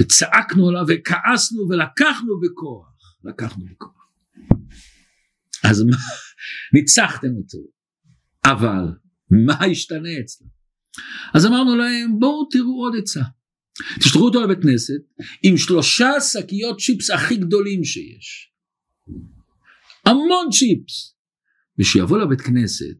[0.00, 2.86] וצעקנו עליו וכעסנו ולקחנו בכוח,
[3.24, 4.08] לקחנו בכוח.
[5.64, 5.96] אז מה,
[6.74, 7.58] ניצחתם אותו,
[8.44, 8.84] אבל
[9.30, 10.46] מה השתנה אצלו?
[11.34, 13.22] אז אמרנו להם בואו תראו עוד עצה.
[13.98, 18.52] תשלחו אותו לבית כנסת עם שלושה שקיות צ'יפס הכי גדולים שיש.
[20.08, 21.14] המון צ'יפס.
[21.78, 22.98] ושיבוא לבית כנסת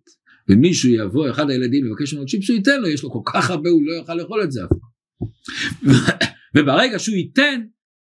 [0.48, 3.70] ומישהו יבוא אחד הילדים יבקש ממנו צ'יפס הוא ייתן לו יש לו כל כך הרבה
[3.70, 4.70] הוא לא יוכל לאכול את זה אף.
[6.54, 7.60] וברגע שהוא ייתן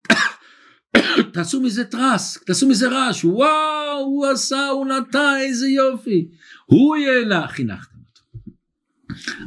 [1.33, 6.27] תעשו מזה טרס, תעשו מזה רעש, וואו, הוא עשה, הוא נתן, איזה יופי.
[6.65, 8.21] הוא ייהנה, חינכתם אותו.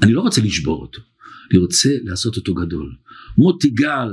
[0.03, 1.01] אני לא רוצה לשבור אותו,
[1.51, 2.97] אני רוצה לעשות אותו גדול.
[3.39, 4.11] מוטי גל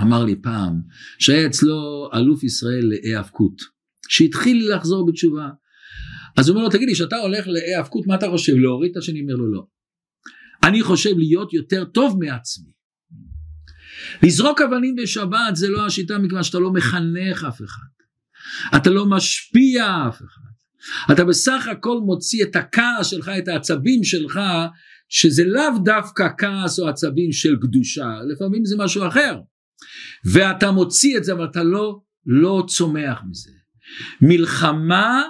[0.00, 0.80] אמר לי פעם,
[1.18, 3.73] שהיה אצלו אלוף ישראל להיאבקות,
[4.14, 5.48] שהתחיל לחזור בתשובה.
[6.36, 9.20] אז הוא אומר לו תגיד לי כשאתה הולך להיאבקות מה אתה חושב להוריד את השני
[9.20, 9.66] אומר לו לא.
[10.64, 12.70] אני חושב להיות יותר טוב מעצמי.
[14.22, 17.94] לזרוק אבנים בשבת זה לא השיטה מכיוון שאתה לא מחנך אף אחד.
[18.76, 21.12] אתה לא משפיע אף אחד.
[21.12, 24.40] אתה בסך הכל מוציא את הכעס שלך, את העצבים שלך,
[25.08, 29.38] שזה לאו דווקא כעס או עצבים של קדושה, לפעמים זה משהו אחר.
[30.32, 33.63] ואתה מוציא את זה, אבל אתה לא, לא צומח מזה.
[34.20, 35.22] מלחמה,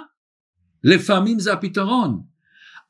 [0.83, 2.21] לפעמים זה הפתרון.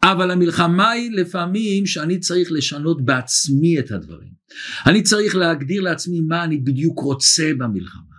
[0.03, 4.29] אבל המלחמה היא לפעמים שאני צריך לשנות בעצמי את הדברים.
[4.85, 8.15] אני צריך להגדיר לעצמי מה אני בדיוק רוצה במלחמה.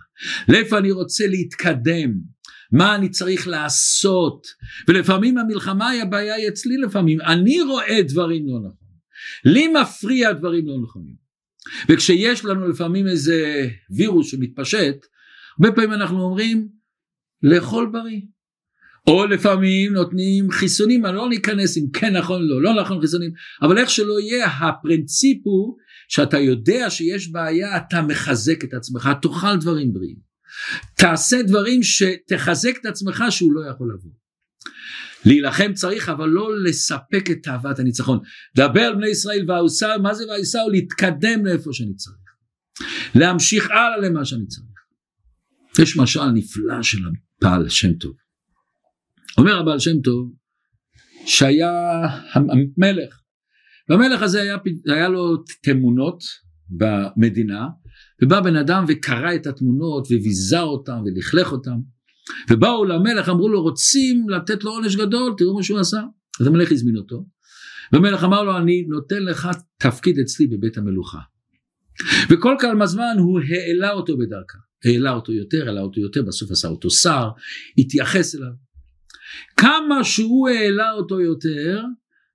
[0.49, 2.37] לאיפה אני רוצה להתקדם.
[2.71, 4.47] מה אני צריך לעשות
[4.87, 8.97] ולפעמים המלחמה היא הבעיה היא אצלי לפעמים אני רואה דברים לא נכונים
[9.45, 11.15] לי מפריע דברים לא נכונים
[11.89, 14.95] וכשיש לנו לפעמים איזה וירוס שמתפשט
[15.59, 16.67] הרבה פעמים אנחנו אומרים
[17.43, 18.21] לאכול בריא
[19.07, 23.77] או לפעמים נותנים חיסונים, אני לא ניכנס אם כן נכון לא, לא נכון חיסונים, אבל
[23.77, 29.93] איך שלא יהיה, הפרינציפ הוא שאתה יודע שיש בעיה, אתה מחזק את עצמך, תאכל דברים
[29.93, 30.17] בריאים.
[30.95, 34.11] תעשה דברים שתחזק את עצמך שהוא לא יכול לבוא.
[35.25, 38.19] להילחם צריך אבל לא לספק את תאוות הניצחון.
[38.55, 40.65] דבר על בני ישראל והאוסר, מה זה והאוסר?
[40.71, 42.17] להתקדם לאיפה שאני צריך.
[43.15, 44.67] להמשיך הלאה למה שאני צריך.
[45.79, 46.97] יש משל נפלא של
[47.41, 48.15] הבעל שם טוב.
[49.37, 50.33] אומר הבעל שם טוב
[51.25, 51.71] שהיה
[52.33, 53.21] המלך.
[53.89, 56.23] והמלך הזה היה, היה לו תמונות
[56.69, 57.67] במדינה
[58.23, 61.77] ובא בן אדם וקרא את התמונות וביזה אותם ולכלך אותם.
[62.51, 65.33] ובאו למלך אמרו לו רוצים לתת לו עונש גדול?
[65.37, 66.01] תראו מה שהוא עשה.
[66.41, 67.25] אז המלך הזמין אותו.
[67.93, 71.19] והמלך אמר לו אני נותן לך תפקיד אצלי בבית המלוכה.
[72.29, 76.67] וכל כמה זמן הוא העלה אותו בדרכה העלה אותו יותר העלה אותו יותר בסוף עשה
[76.67, 77.29] אותו שר
[77.77, 78.51] התייחס אליו
[79.57, 81.81] כמה שהוא העלה אותו יותר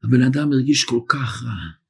[0.04, 1.82] הבן אדם הרגיש כל כך רע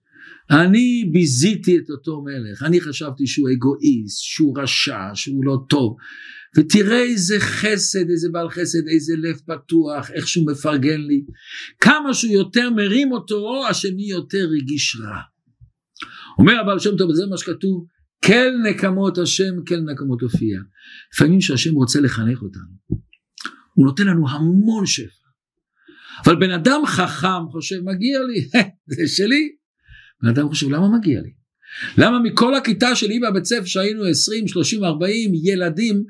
[0.51, 5.97] אני ביזיתי את אותו מלך, אני חשבתי שהוא אגואיסט, שהוא רשע, שהוא לא טוב,
[6.57, 11.25] ותראה איזה חסד, איזה בעל חסד, איזה לב פתוח, איך שהוא מפרגן לי.
[11.81, 15.21] כמה שהוא יותר מרים אותו, השני יותר רגיש רע.
[16.39, 17.87] אומר הבעל שם טוב, זה מה שכתוב,
[18.27, 20.61] כל נקמות השם, כל נקמות הופיע.
[21.15, 22.99] לפעמים שהשם רוצה לחנך אותנו,
[23.75, 25.23] הוא נותן לנו המון שפע.
[26.25, 28.49] אבל בן אדם חכם חושב, מגיע לי,
[28.97, 29.49] זה שלי,
[30.23, 31.31] בן אדם חושב למה מגיע לי?
[31.99, 36.05] למה מכל הכיתה שלי בבית ספר שהיינו 20, 30, 40 ילדים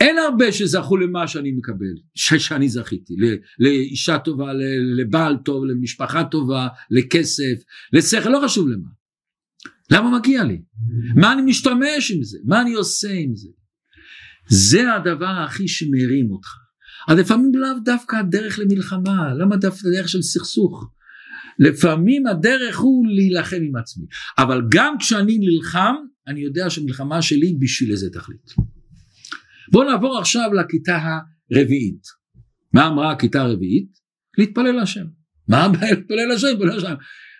[0.00, 3.14] אין הרבה שזכו למה שאני מקבל, שאני זכיתי,
[3.58, 4.52] לאישה טובה,
[4.96, 8.99] לבעל טוב, למשפחה טובה, לכסף, לשכל, לא חשוב למה.
[9.92, 10.62] למה מגיע לי?
[11.16, 12.38] מה אני משתמש עם זה?
[12.44, 13.48] מה אני עושה עם זה?
[14.48, 16.48] זה הדבר הכי שמרים אותך.
[17.08, 20.90] אז לפעמים לאו דווקא הדרך למלחמה, למה דווקא הדרך של סכסוך?
[21.58, 24.06] לפעמים הדרך הוא להילחם עם עצמי
[24.38, 25.94] אבל גם כשאני נלחם
[26.28, 28.50] אני יודע שמלחמה שלי בשביל איזה תכלית.
[29.72, 30.98] בואו נעבור עכשיו לכיתה
[31.50, 32.02] הרביעית.
[32.74, 33.90] מה אמרה הכיתה הרביעית?
[34.38, 35.04] להתפלל להשם.
[35.48, 36.94] מה הבעיה להתפלל להשם?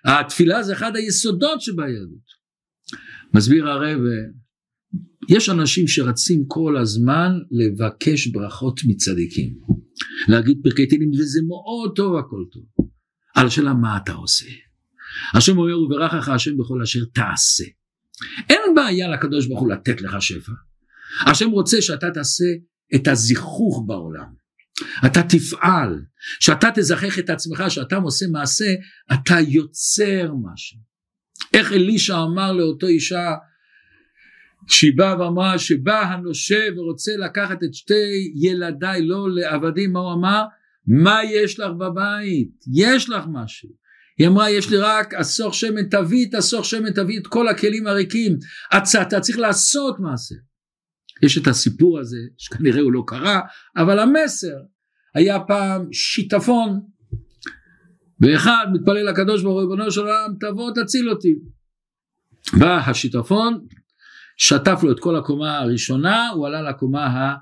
[0.05, 2.40] התפילה זה אחד היסודות שביהדות.
[3.35, 4.01] מסביר הרב
[5.29, 9.55] יש אנשים שרצים כל הזמן לבקש ברכות מצדיקים
[10.29, 12.89] להגיד פרקי תהילים וזה מאוד טוב הכל טוב
[13.35, 14.47] על השאלה מה אתה עושה.
[15.35, 17.65] השם אומר וברכך השם בכל אשר תעשה.
[18.51, 20.53] אין בעיה לקדוש ברוך הוא לתת לך שפע.
[21.27, 22.45] השם רוצה שאתה תעשה
[22.95, 24.41] את הזיכוך בעולם.
[25.07, 26.03] אתה תפעל,
[26.41, 28.75] שאתה תזכח את עצמך, שאתה עושה מעשה,
[29.13, 30.79] אתה יוצר משהו.
[31.55, 33.35] איך אלישע אמר לאותו אישה
[34.69, 40.45] שהיא באה ואמרה שבא הנושה ורוצה לקחת את שתי ילדיי לא לעבדים, מה הוא אמר?
[40.87, 42.51] מה יש לך בבית?
[42.75, 43.69] יש לך משהו.
[44.19, 47.87] היא אמרה יש לי רק אסוך שמן תביא את אסוך שמן תביא את כל הכלים
[47.87, 48.39] הריקים
[48.77, 50.35] אתה, אתה צריך לעשות מעשה.
[51.23, 53.41] יש את הסיפור הזה שכנראה הוא לא קרה
[53.77, 54.57] אבל המסר
[55.15, 56.81] היה פעם שיטפון
[58.21, 61.35] ואחד מתפלל לקדוש ברוך הוא ריבונו של עולם תבוא תציל אותי.
[62.61, 63.67] בא השיטפון
[64.37, 67.35] שטף לו את כל הקומה הראשונה הוא עלה לקומה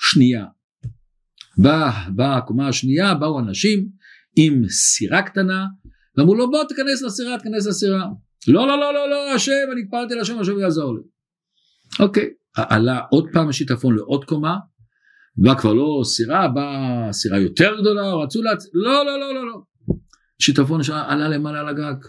[0.00, 0.44] השנייה
[1.58, 3.88] באה בא הקומה השנייה, באו אנשים
[4.36, 5.66] עם סירה קטנה,
[6.16, 8.04] ואמרו לו בוא תיכנס לסירה, תיכנס לסירה.
[8.48, 11.02] לא, לא, לא, לא, לא, השם, אני התפללתי להשם, השם יעזור לי.
[12.00, 14.56] אוקיי, עלה עוד פעם השיטפון לעוד קומה,
[15.36, 18.66] בא כבר לא סירה, באה סירה יותר גדולה, רצו להצ...
[18.74, 19.62] לא, לא, לא, לא, לא.
[20.38, 22.04] שיטפון עלה למעלה על הגג.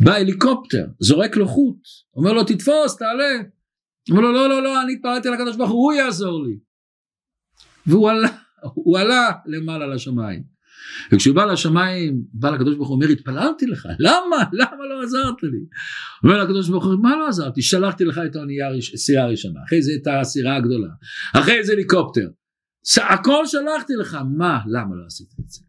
[0.00, 1.78] בא הליקופטר, זורק לו חוט,
[2.16, 3.42] אומר לו תתפוס, תעלה.
[4.10, 6.58] אומר לו לא, לא, לא, אני התפללתי לקדוש ברוך הוא, הוא יעזור לי.
[7.86, 8.28] והוא עלה
[8.74, 10.42] הוא עלה למעלה לשמיים.
[11.12, 14.36] וכשהוא בא לשמיים, בא לקדוש ברוך הוא אומר, התפללתי לך, למה?
[14.52, 15.58] למה לא עזרת לי?
[16.24, 17.62] אומר לקדוש ברוך הוא, מה לא עזרתי?
[17.62, 18.36] שלחתי לך את
[18.94, 20.88] הסירה הראשונה, אחרי זה את הסירה הגדולה,
[21.34, 22.28] אחרי זה הליקופטר,
[23.10, 24.60] הכל שלחתי לך, מה?
[24.66, 25.60] למה לא עשית את זה?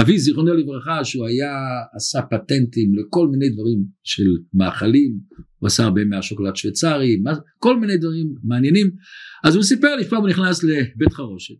[0.00, 1.52] אבי זיכרונו לברכה שהוא היה
[1.94, 4.24] עשה פטנטים לכל מיני דברים של
[4.54, 5.18] מאכלים
[5.58, 7.22] הוא עשה הרבה מהשוקולד שוויצרי
[7.58, 8.90] כל מיני דברים מעניינים.
[9.44, 11.54] אז הוא סיפר לי פעם הוא נכנס לבית חרושת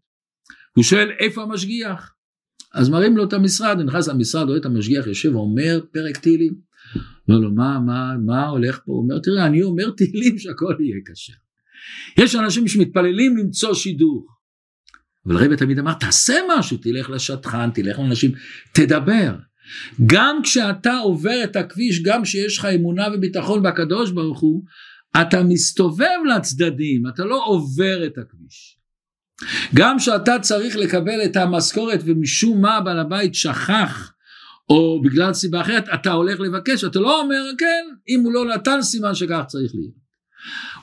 [0.77, 2.15] הוא שואל איפה המשגיח?
[2.75, 6.55] אז מראים לו את המשרד הוא נכנס למשרד רואה את המשגיח יושב ואומר פרק תהילים.
[7.29, 8.93] אומר לו מה מה מה הולך פה?
[8.93, 11.33] הוא אומר תראה אני אומר תהילים שהכל יהיה קשה
[12.19, 14.42] יש אנשים שמתפללים למצוא שידוך
[15.27, 18.33] אבל הרבי תמיד אמר תעשה משהו תלך לשטחן תלך לאנשים
[18.73, 19.35] תדבר.
[20.07, 24.63] גם כשאתה עובר את הכביש גם כשיש לך אמונה וביטחון בקדוש ברוך הוא
[25.21, 28.79] אתה מסתובב לצדדים אתה לא עובר את הכביש.
[29.75, 34.13] גם כשאתה צריך לקבל את המשכורת ומשום מה בעל הבית שכח
[34.69, 38.83] או בגלל סיבה אחרת אתה הולך לבקש אתה לא אומר כן אם הוא לא נתן
[38.83, 40.03] סימן שכך צריך להיות.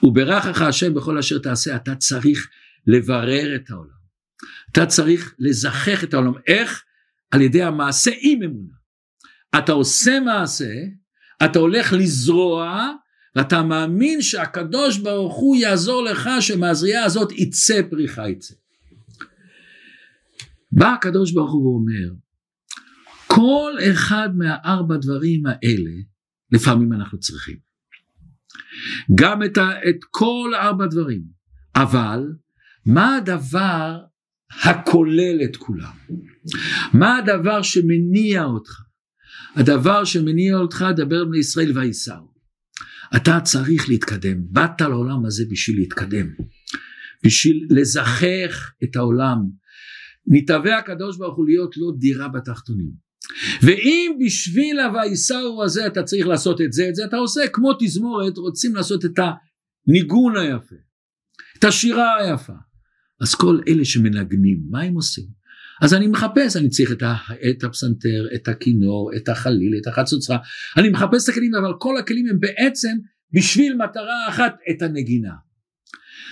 [0.03, 2.47] וברכך השם בכל אשר תעשה אתה צריך
[2.87, 3.98] לברר את העולם
[4.71, 6.33] אתה צריך לזכח את העולם.
[6.47, 6.83] איך?
[7.31, 8.73] על ידי המעשה עם אמונה.
[9.57, 10.73] אתה עושה מעשה,
[11.45, 12.89] אתה הולך לזרוע,
[13.35, 18.55] ואתה מאמין שהקדוש ברוך הוא יעזור לך שמהזריעה הזאת יצא פריחה יצא.
[20.71, 22.13] בא הקדוש ברוך הוא ואומר,
[23.27, 25.91] כל אחד מהארבע דברים האלה,
[26.51, 27.57] לפעמים אנחנו צריכים.
[29.15, 31.21] גם את, ה, את כל ארבע דברים,
[31.75, 32.23] אבל
[32.85, 33.99] מה הדבר
[34.63, 35.93] הכולל את כולם.
[36.93, 38.81] מה הדבר שמניע אותך?
[39.55, 42.29] הדבר שמניע אותך, דבר בני ישראל וייסעו.
[43.15, 46.27] אתה צריך להתקדם, באת לעולם הזה בשביל להתקדם,
[47.25, 49.37] בשביל לזכך את העולם.
[50.27, 52.91] נתהווה הקדוש ברוך הוא להיות לו דירה בתחתונים.
[53.61, 58.37] ואם בשביל הווייסעו הזה אתה צריך לעשות את זה, את זה אתה עושה כמו תזמורת,
[58.37, 60.75] רוצים לעשות את הניגון היפה,
[61.59, 62.53] את השירה היפה.
[63.21, 65.39] אז כל אלה שמנגנים, מה הם עושים?
[65.81, 67.15] אז אני מחפש, אני צריך את, ה,
[67.49, 70.37] את הפסנתר, את הכינור, את החליל, את החצוצרה,
[70.77, 72.97] אני מחפש את הכלים, אבל כל הכלים הם בעצם
[73.33, 75.33] בשביל מטרה אחת, את הנגינה.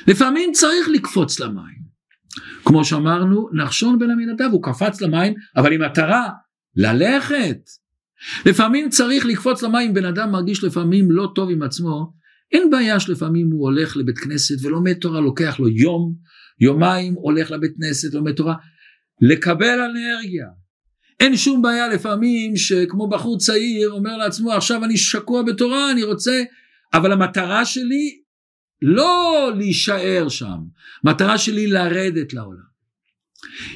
[0.08, 1.88] לפעמים צריך לקפוץ למים.
[2.66, 6.30] כמו שאמרנו, נחשון בן עמינדב, הוא קפץ למים, אבל עם מטרה,
[6.76, 7.60] ללכת.
[8.46, 12.14] לפעמים צריך לקפוץ למים, בן אדם מרגיש לפעמים לא טוב עם עצמו,
[12.52, 16.16] אין בעיה שלפעמים הוא הולך לבית כנסת ולומד תורה, לוקח לו יום,
[16.60, 18.56] יומיים הולך לבית כנסת, לומד תורה,
[19.22, 20.48] לקבל אנרגיה.
[21.20, 26.44] אין שום בעיה לפעמים שכמו בחור צעיר אומר לעצמו עכשיו אני שקוע בתורה אני רוצה
[26.94, 28.22] אבל המטרה שלי
[28.82, 30.58] לא להישאר שם
[31.04, 32.68] מטרה שלי לרדת לעולם.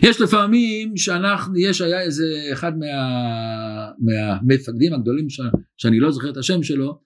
[0.01, 2.85] יש לפעמים שאנחנו יש היה איזה אחד מה,
[3.99, 5.39] מהמפקדים הגדולים ש,
[5.77, 7.01] שאני לא זוכר את השם שלו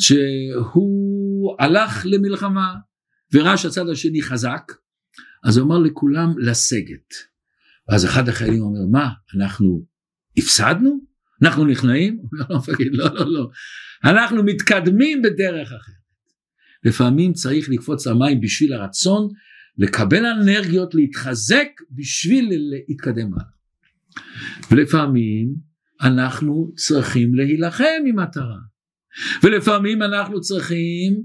[0.00, 2.74] שהוא הלך למלחמה
[3.34, 4.72] וראה שהצד השני חזק
[5.44, 7.14] אז הוא אמר לכולם לסגת.
[7.88, 9.86] ואז אחד החיילים אומר, מה, אנחנו
[10.36, 11.00] הפסדנו?
[11.42, 12.18] אנחנו נכנעים?
[12.20, 13.50] הוא אומר למפקד, לא, לא, לא.
[14.04, 16.00] אנחנו מתקדמים בדרך אחרת.
[16.84, 19.28] לפעמים צריך לקפוץ למים בשביל הרצון,
[19.78, 23.44] לקבל אנרגיות, להתחזק בשביל להתקדם הלאה.
[24.70, 25.54] ולפעמים
[26.02, 28.58] אנחנו צריכים להילחם עם מטרה.
[29.42, 31.22] ולפעמים אנחנו צריכים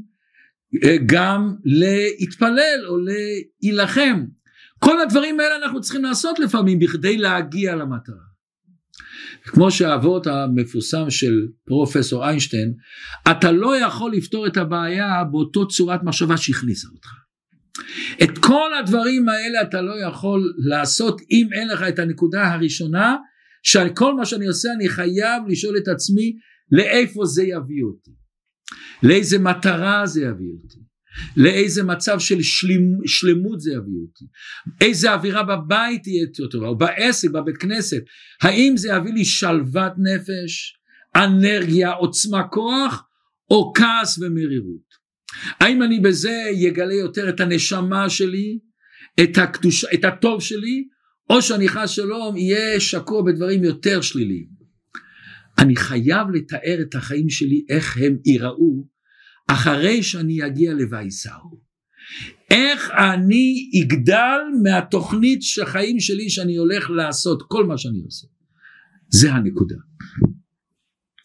[1.05, 4.25] גם להתפלל או להילחם.
[4.79, 8.35] כל הדברים האלה אנחנו צריכים לעשות לפעמים בכדי להגיע למטרה.
[9.43, 12.73] כמו שהאבות המפורסם של פרופסור איינשטיין,
[13.31, 17.09] אתה לא יכול לפתור את הבעיה באותו צורת מחשבה שהכניסה אותך.
[18.23, 23.15] את כל הדברים האלה אתה לא יכול לעשות אם אין לך את הנקודה הראשונה,
[23.63, 26.33] שכל מה שאני עושה אני חייב לשאול את עצמי
[26.71, 28.11] לאיפה זה יביא אותי.
[29.03, 30.79] לאיזה מטרה זה יביא אותי,
[31.38, 34.26] לאיזה מצב של שלמ, שלמות זה יביא אותי,
[34.82, 38.01] איזה אווירה בבית תהיה יותר טובה, או בעסק, בבית כנסת,
[38.41, 40.80] האם זה יביא לי שלוות נפש,
[41.15, 43.03] אנרגיה, עוצמה, כוח,
[43.51, 44.86] או כעס ומרירות.
[45.59, 48.59] האם אני בזה יגלה יותר את הנשמה שלי,
[49.24, 50.88] את, הקדוש, את הטוב שלי,
[51.30, 54.55] או שאני חס שלום יהיה שקוע בדברים יותר שליליים.
[55.60, 58.88] אני חייב לתאר את החיים שלי איך הם ייראו
[59.47, 61.66] אחרי שאני אגיע לווייסאו.
[62.51, 68.28] איך אני אגדל מהתוכנית החיים שלי שאני הולך לעשות כל מה שאני עושה.
[69.10, 69.76] זה הנקודה.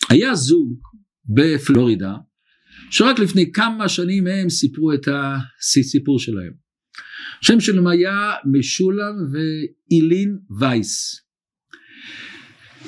[0.08, 0.78] היה זוג
[1.28, 2.14] בפלורידה
[2.90, 6.52] שרק לפני כמה שנים הם סיפרו את הסיפור שלהם.
[7.42, 11.20] השם שלהם היה משולם ואילין וייס.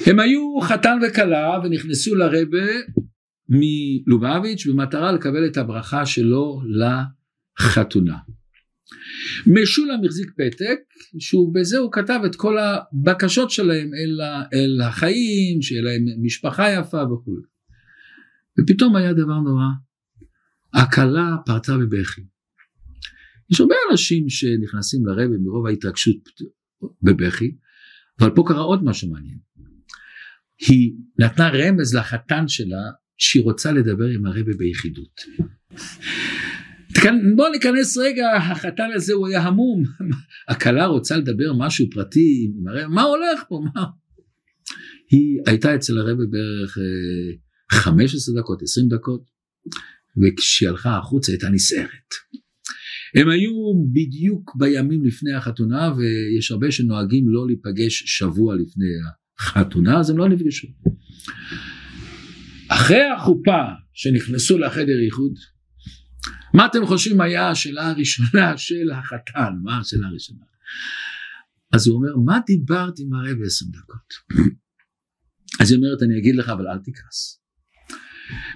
[0.07, 2.67] הם היו חתן וכלה ונכנסו לרבה
[3.49, 6.63] מלובביץ' במטרה לקבל את הברכה שלו
[7.61, 8.17] לחתונה.
[9.47, 10.79] משולם החזיק פתק
[11.19, 14.21] שבזה הוא כתב את כל הבקשות שלהם אל,
[14.55, 17.37] אל החיים, שיהיה להם משפחה יפה וכו'.
[18.61, 19.65] ופתאום היה דבר נורא,
[20.75, 22.21] הכלה פרצה בבכי.
[23.51, 26.29] יש הרבה אנשים שנכנסים לרבה מרוב ההתרגשות
[27.03, 27.57] בבכי,
[28.21, 29.39] אבל פה קרה עוד משהו מעניין.
[30.69, 35.21] היא נתנה רמז לחתן שלה שהיא רוצה לדבר עם הרבה ביחידות.
[37.37, 39.83] בוא ניכנס רגע, החתן הזה הוא היה המום,
[40.49, 43.85] הכלה רוצה לדבר משהו פרטי עם הרבה, מה הולך פה, מה?
[45.11, 46.79] היא הייתה אצל הרבה בערך
[47.73, 49.25] 15 אה, דקות, 20 דקות,
[50.23, 52.11] וכשהיא הלכה החוצה הייתה נסערת.
[53.15, 53.53] הם היו
[53.93, 58.87] בדיוק בימים לפני החתונה ויש הרבה שנוהגים לא להיפגש שבוע לפני
[59.43, 60.69] החתונה אז הם לא נפגשו.
[62.69, 63.63] אחרי החופה
[63.93, 65.33] שנכנסו לחדר איחוד
[66.55, 70.45] מה אתם חושבים היה השאלה הראשונה של החתן מה השאלה הראשונה
[71.73, 74.39] אז הוא אומר מה דיברת עם הרב עשר דקות
[75.61, 77.43] אז היא אומרת אני אגיד לך אבל אל תכעס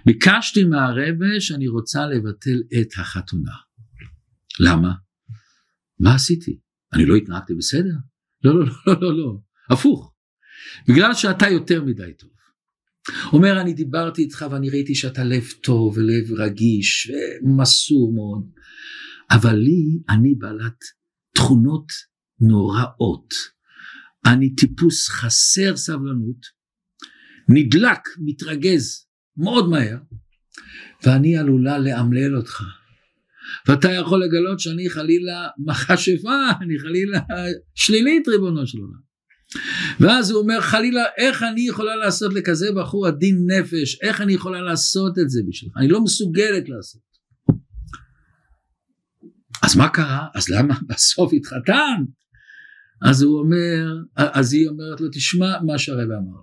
[0.06, 3.52] ביקשתי מהרבה שאני רוצה לבטל את החתונה
[4.60, 4.92] למה?
[6.00, 6.60] מה עשיתי?
[6.92, 7.94] אני לא התנהגתי בסדר?
[8.44, 9.38] לא, לא, לא, לא, לא,
[9.70, 10.15] הפוך.
[10.88, 12.30] בגלל שאתה יותר מדי טוב.
[13.32, 17.10] אומר, אני דיברתי איתך ואני ראיתי שאתה לב טוב ולב רגיש
[17.42, 18.50] ומסור מאוד,
[19.30, 20.84] אבל לי, אני בעלת
[21.34, 21.86] תכונות
[22.40, 23.34] נוראות.
[24.26, 26.46] אני טיפוס חסר סבלנות,
[27.48, 29.98] נדלק, מתרגז מאוד מהר,
[31.04, 32.62] ואני עלולה לאמלל אותך.
[33.68, 37.20] ואתה יכול לגלות שאני חלילה מכשפה, אני חלילה
[37.74, 39.05] שלילית ריבונו של עולם.
[40.00, 44.60] ואז הוא אומר חלילה איך אני יכולה לעשות לכזה בחור עדין נפש, איך אני יכולה
[44.60, 47.06] לעשות את זה בשבילך, אני לא מסוגלת לעשות.
[49.62, 50.26] אז מה קרה?
[50.34, 52.04] אז למה בסוף התחתן?
[53.02, 56.40] אז הוא אומר, אז היא אומרת לו תשמע מה שהרבא אמר.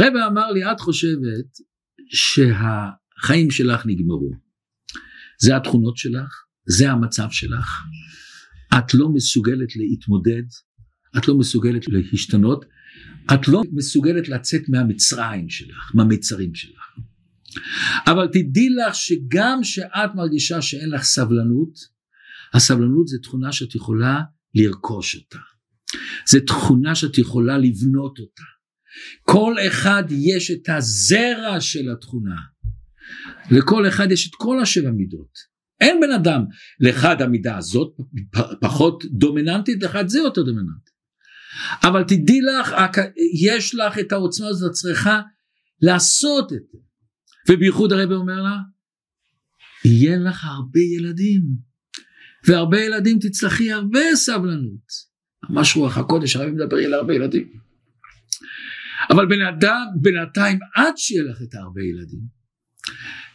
[0.00, 1.46] רבא אמר לי את חושבת
[2.08, 4.30] שהחיים שלך נגמרו.
[5.40, 7.82] זה התכונות שלך, זה המצב שלך.
[8.78, 10.42] את לא מסוגלת להתמודד,
[11.18, 12.64] את לא מסוגלת להשתנות,
[13.34, 16.98] את לא מסוגלת לצאת מהמצרים שלך, מהמצרים שלך.
[18.06, 21.96] אבל תדעי לך שגם שאת מרגישה שאין לך סבלנות,
[22.54, 24.20] הסבלנות זה תכונה שאת יכולה
[24.54, 25.38] לרכוש אותה.
[26.28, 28.42] זה תכונה שאת יכולה לבנות אותה.
[29.22, 32.36] כל אחד יש את הזרע של התכונה.
[33.50, 35.56] לכל אחד יש את כל השבע מידות.
[35.80, 36.44] אין בן אדם,
[36.80, 37.96] לאחד המידה הזאת
[38.60, 40.90] פחות דומיננטית, לאחד זה יותר דומיננטי.
[41.82, 42.74] אבל תדעי לך,
[43.40, 45.20] יש לך את העוצמה הזאת, את צריכה
[45.82, 46.78] לעשות את זה.
[47.48, 48.56] ובייחוד הרב אומר לה,
[49.84, 51.42] יהיה לך הרבה ילדים,
[52.46, 55.06] והרבה ילדים תצטרכי הרבה סבלנות.
[55.50, 57.52] ממש רוח הקודש, הרב מדבר על הרבה ילדים.
[59.10, 62.20] אבל בן אדם, בינתיים עד שיהיה לך את הרבה ילדים,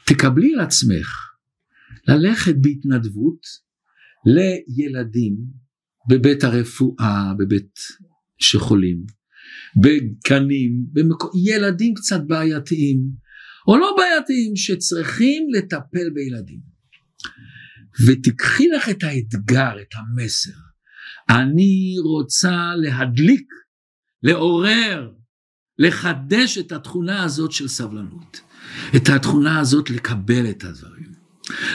[0.06, 1.32] תקבלי על עצמך
[2.08, 3.42] ללכת בהתנדבות
[4.26, 5.38] לילדים
[6.10, 7.80] בבית הרפואה, בבית
[8.42, 9.06] שחולים,
[9.82, 11.32] בגנים, במקו...
[11.46, 13.02] ילדים קצת בעייתיים,
[13.68, 16.60] או לא בעייתיים, שצריכים לטפל בילדים.
[18.08, 20.52] ותיקחי לך את האתגר, את המסר.
[21.30, 23.48] אני רוצה להדליק,
[24.24, 25.12] לעורר,
[25.80, 28.42] לחדש את התכונה הזאת של סבלנות.
[28.96, 31.12] את התכונה הזאת לקבל את הדברים.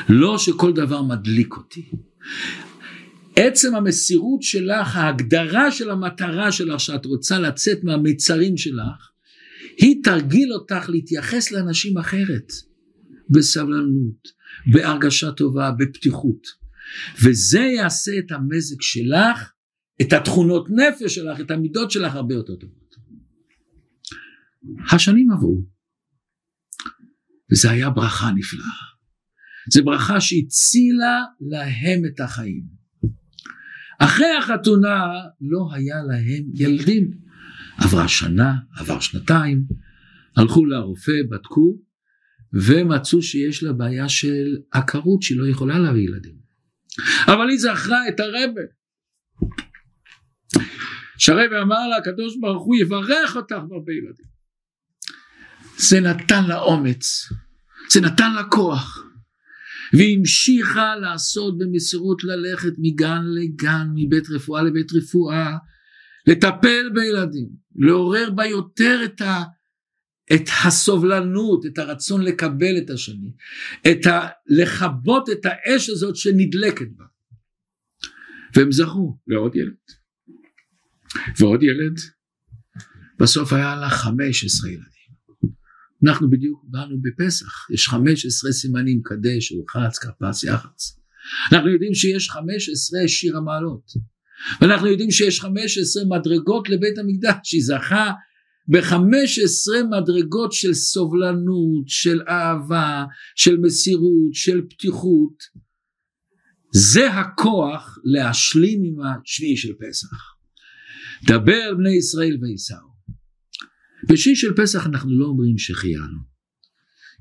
[0.09, 1.91] לא שכל דבר מדליק אותי.
[3.37, 9.11] עצם המסירות שלך, ההגדרה של המטרה שלך שאת רוצה לצאת מהמיצרים שלך,
[9.79, 12.53] היא תרגיל אותך להתייחס לאנשים אחרת,
[13.31, 14.29] בסבלנות,
[14.73, 16.47] בהרגשה טובה, בפתיחות.
[17.25, 19.53] וזה יעשה את המזג שלך,
[20.01, 22.97] את התכונות נפש שלך, את המידות שלך הרבה יותר טובות.
[24.93, 25.63] השנים עברו.
[27.53, 28.67] וזו היה ברכה נפלאה.
[29.73, 32.76] זו ברכה שהצילה להם את החיים.
[33.99, 35.05] אחרי החתונה
[35.41, 37.11] לא היה להם ילדים.
[37.79, 39.65] עברה שנה, עבר שנתיים,
[40.37, 41.77] הלכו לרופא, בדקו,
[42.53, 46.35] ומצאו שיש לה בעיה של עקרות שהיא לא יכולה להביא ילדים.
[47.27, 48.61] אבל היא זכרה את הרבה.
[51.19, 54.27] שהרבה אמר לה הקדוש ברוך הוא יברך אותך בהרבה ילדים.
[55.79, 57.33] זה נתן לה אומץ,
[57.91, 59.06] זה נתן לה כוח.
[59.93, 65.57] והמשיכה לעשות במסירות ללכת מגן לגן, מבית רפואה לבית רפואה,
[66.27, 69.43] לטפל בילדים, לעורר בה יותר את, ה,
[70.33, 73.33] את הסובלנות, את הרצון לקבל את השני,
[73.91, 77.05] את ה, לכבות את האש הזאת שנדלקת בה.
[78.55, 79.75] והם זכו לעוד ילד.
[81.39, 82.01] ועוד ילד,
[83.19, 84.96] בסוף היה לה 15 ילדים.
[86.05, 90.99] אנחנו בדיוק באנו בפסח, יש 15 סימנים, קדש, רוחץ, כרפס, יחץ.
[91.53, 93.93] אנחנו יודעים שיש 15 שיר המעלות.
[94.61, 98.13] ואנחנו יודעים שיש 15 מדרגות לבית המקדש, שהיא זכה
[98.69, 103.05] ב-15 מדרגות של סובלנות, של אהבה,
[103.37, 105.43] של מסירות, של פתיחות.
[106.75, 110.17] זה הכוח להשלים עם השביעי של פסח.
[111.25, 112.96] דבר בני ישראל וייסעו.
[114.09, 116.19] בשביעי של פסח אנחנו לא אומרים שהחיינו,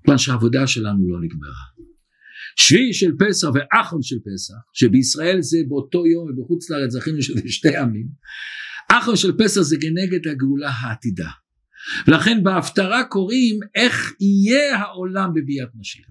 [0.03, 1.85] כיוון שהעבודה שלנו לא נגמרה.
[2.55, 7.77] שביעי של פסח ואחרון של פסח, שבישראל זה באותו יום ובחוץ לארץ זכינו שזה שתי
[7.77, 8.07] עמים,
[8.91, 11.29] אחרון של פסח זה כנגד הגאולה העתידה.
[12.07, 16.05] ולכן בהפטרה קוראים איך יהיה העולם בביאת משיח.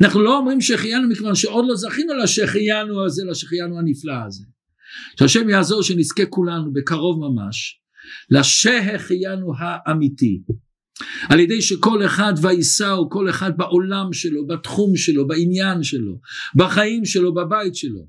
[0.00, 4.44] אנחנו לא אומרים שהחיינו מכיוון שעוד לא זכינו לשחיינו הזה, לשחיינו הנפלא הזה.
[5.18, 7.81] שהשם יעזור שנזכה כולנו בקרוב ממש
[8.30, 10.42] לשהחיינו האמיתי.
[11.28, 16.20] על ידי שכל אחד ויישאו, כל אחד בעולם שלו, בתחום שלו, בעניין שלו,
[16.56, 18.06] בחיים שלו, בבית שלו.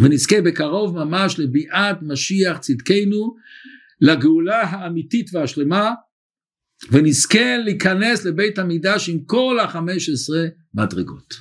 [0.00, 3.36] ונזכה בקרוב ממש לביאת משיח צדקנו,
[4.00, 5.90] לגאולה האמיתית והשלמה,
[6.90, 10.44] ונזכה להיכנס לבית המקדש עם כל החמש עשרה
[10.74, 11.34] מדרגות.